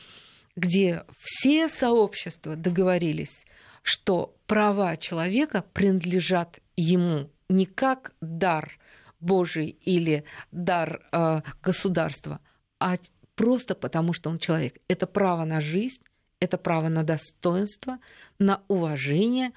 где 0.57 1.05
все 1.19 1.69
сообщества 1.69 2.57
договорились, 2.57 3.45
что 3.83 4.35
права 4.47 4.97
человека 4.97 5.63
принадлежат 5.75 6.61
ему 6.75 7.31
не 7.51 7.67
как 7.67 8.15
дар 8.23 8.79
Божий 9.21 9.77
или 9.83 10.25
дар 10.53 11.07
э, 11.13 11.43
государства, 11.63 12.41
а 12.81 12.97
просто 13.35 13.75
потому, 13.75 14.15
что 14.15 14.31
он 14.31 14.39
человек. 14.39 14.79
Это 14.89 15.07
право 15.07 15.45
на 15.45 15.61
жизнь, 15.61 16.01
это 16.41 16.57
право 16.57 16.89
на 16.89 17.03
достоинство, 17.05 17.99
на 18.39 18.63
уважение. 18.69 19.53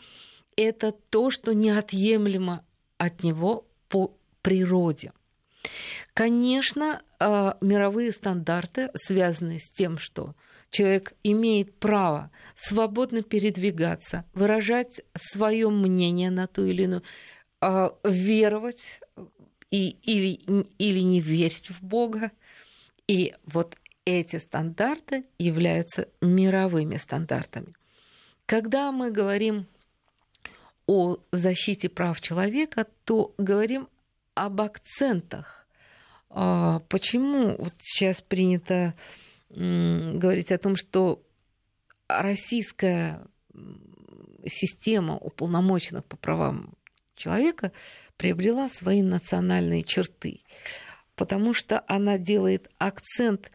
Это 0.58 0.92
то, 0.92 1.32
что 1.32 1.54
неотъемлемо 1.54 2.66
от 2.98 3.24
него 3.24 3.66
по 3.88 4.14
природе. 4.42 5.14
Конечно, 6.14 7.02
а, 7.20 7.58
мировые 7.62 8.12
стандарты 8.12 8.90
связаны 8.96 9.60
с 9.60 9.70
тем, 9.70 9.98
что 9.98 10.36
человек 10.70 11.14
имеет 11.24 11.80
право 11.80 12.32
свободно 12.56 13.22
передвигаться, 13.22 14.26
выражать 14.34 15.02
свое 15.16 15.70
мнение 15.70 16.30
на 16.30 16.48
ту 16.48 16.66
или 16.66 16.84
иную, 16.84 17.04
а, 17.62 17.96
веровать 18.04 19.02
и, 19.72 19.90
или, 20.04 20.40
или 20.78 21.00
не 21.00 21.22
верить 21.22 21.70
в 21.70 21.84
Бога, 21.84 22.32
и 23.08 23.36
вот 23.46 23.76
эти 24.06 24.38
стандарты 24.38 25.26
являются 25.38 26.08
мировыми 26.22 26.98
стандартами. 26.98 27.74
Когда 28.46 28.92
мы 28.92 29.12
говорим 29.12 29.68
о 30.88 31.18
защите 31.32 31.88
прав 31.88 32.20
человека, 32.20 32.88
то 33.04 33.36
говорим 33.38 33.88
об 34.36 34.62
акцентах. 34.62 35.68
А, 36.30 36.80
почему 36.90 37.56
вот 37.58 37.74
сейчас 37.80 38.22
принято 38.22 38.94
говорить 39.50 40.52
о 40.52 40.60
том, 40.60 40.76
что 40.76 41.24
российская 42.08 43.26
система 44.46 45.18
уполномоченных 45.18 46.06
по 46.06 46.18
правам 46.18 46.76
человека 47.16 47.72
приобрела 48.16 48.70
свои 48.70 49.02
национальные 49.02 49.84
черты 49.84 50.42
потому 51.20 51.54
что 51.54 51.84
она 51.86 52.18
делает 52.18 52.70
акцент 52.78 53.52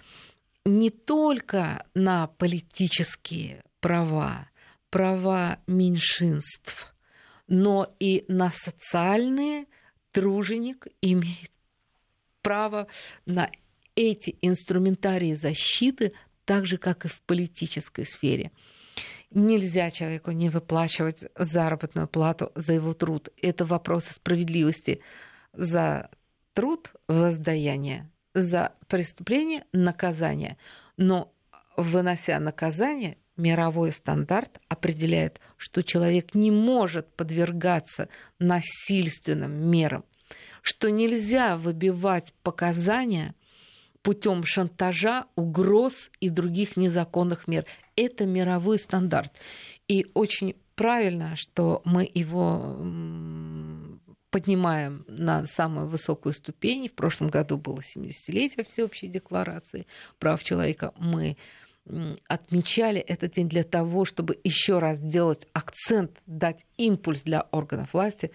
не 0.67 0.91
только 0.91 1.87
на 1.95 2.27
политические 2.27 3.65
права, 3.81 4.51
права 4.91 5.61
меньшинств, 5.67 6.95
но 7.49 7.97
и 7.99 8.27
на 8.29 8.51
социальные. 8.51 9.65
Труженик 10.15 10.87
имеет 11.03 11.51
право 12.41 12.87
на 13.27 13.51
эти 13.97 14.39
инструментарии 14.43 15.35
защиты, 15.35 16.13
так 16.45 16.67
же, 16.67 16.79
как 16.79 17.05
и 17.05 17.09
в 17.09 17.21
политической 17.23 18.07
сфере. 18.07 18.53
Нельзя 19.33 19.91
человеку 19.91 20.31
не 20.31 20.51
выплачивать 20.51 21.25
заработную 21.37 22.07
плату 22.07 22.53
за 22.55 22.75
его 22.75 22.93
труд. 22.93 23.29
Это 23.43 23.65
вопрос 23.65 24.05
справедливости 24.05 25.01
за 25.53 26.11
труд 26.53 26.93
воздаяние, 27.09 28.09
за 28.35 28.73
преступление 28.87 29.65
наказание. 29.73 30.59
Но 30.97 31.35
вынося 31.77 32.39
наказание, 32.39 33.19
мировой 33.37 33.93
стандарт 33.93 34.61
определяет, 34.69 35.41
что 35.57 35.83
человек 35.83 36.35
не 36.35 36.51
может 36.51 37.15
подвергаться 37.15 38.09
насильственным 38.39 39.53
мерам, 39.71 40.05
что 40.63 40.91
нельзя 40.91 41.57
выбивать 41.57 42.33
показания 42.43 43.35
путем 44.03 44.45
шантажа, 44.45 45.27
угроз 45.35 46.11
и 46.21 46.29
других 46.29 46.77
незаконных 46.77 47.49
мер. 47.49 47.65
Это 47.97 48.27
мировой 48.27 48.79
стандарт. 48.79 49.33
И 49.89 50.07
очень 50.15 50.57
правильно, 50.75 51.37
что 51.37 51.81
мы 51.85 52.09
его 52.13 52.77
поднимаем 54.31 55.05
на 55.07 55.47
самую 55.47 55.87
высокую 55.87 56.33
ступень. 56.33 56.89
В 56.89 56.93
прошлом 56.93 57.31
году 57.31 57.57
было 57.57 57.79
70-летие 57.79 58.67
Всеобщей 58.67 59.07
декларации 59.07 59.87
прав 60.19 60.43
человека. 60.43 60.93
Мы 60.99 61.37
отмечали 62.29 63.01
этот 63.01 63.33
день 63.33 63.49
для 63.49 63.65
того, 63.65 64.05
чтобы 64.05 64.39
еще 64.43 64.79
раз 64.79 64.99
сделать 64.99 65.47
акцент, 65.53 66.23
дать 66.27 66.65
импульс 66.77 67.23
для 67.23 67.43
органов 67.51 67.93
власти 67.93 68.31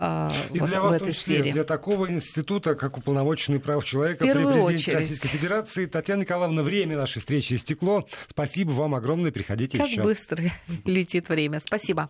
а, 0.00 0.32
и 0.52 0.60
вот 0.60 0.68
для 0.68 0.80
вас 0.80 0.92
в 0.92 1.02
этой 1.02 1.12
числе, 1.12 1.34
сфере. 1.34 1.52
Для 1.52 1.64
такого 1.64 2.08
института, 2.08 2.76
как 2.76 2.96
уполномоченный 2.98 3.58
прав 3.58 3.84
человека 3.84 4.24
при 4.24 4.32
президенте 4.32 4.62
очередь. 4.62 4.94
Российской 4.94 5.28
Федерации. 5.28 5.86
Татьяна 5.86 6.20
Николаевна, 6.20 6.62
время 6.62 6.96
нашей 6.96 7.18
встречи 7.18 7.54
истекло. 7.54 8.06
Спасибо 8.28 8.70
вам 8.70 8.94
огромное. 8.94 9.32
Приходите 9.32 9.76
как 9.76 9.88
еще. 9.88 9.96
Как 9.96 10.04
быстро 10.04 10.44
летит 10.84 11.28
время. 11.28 11.58
Спасибо. 11.58 12.06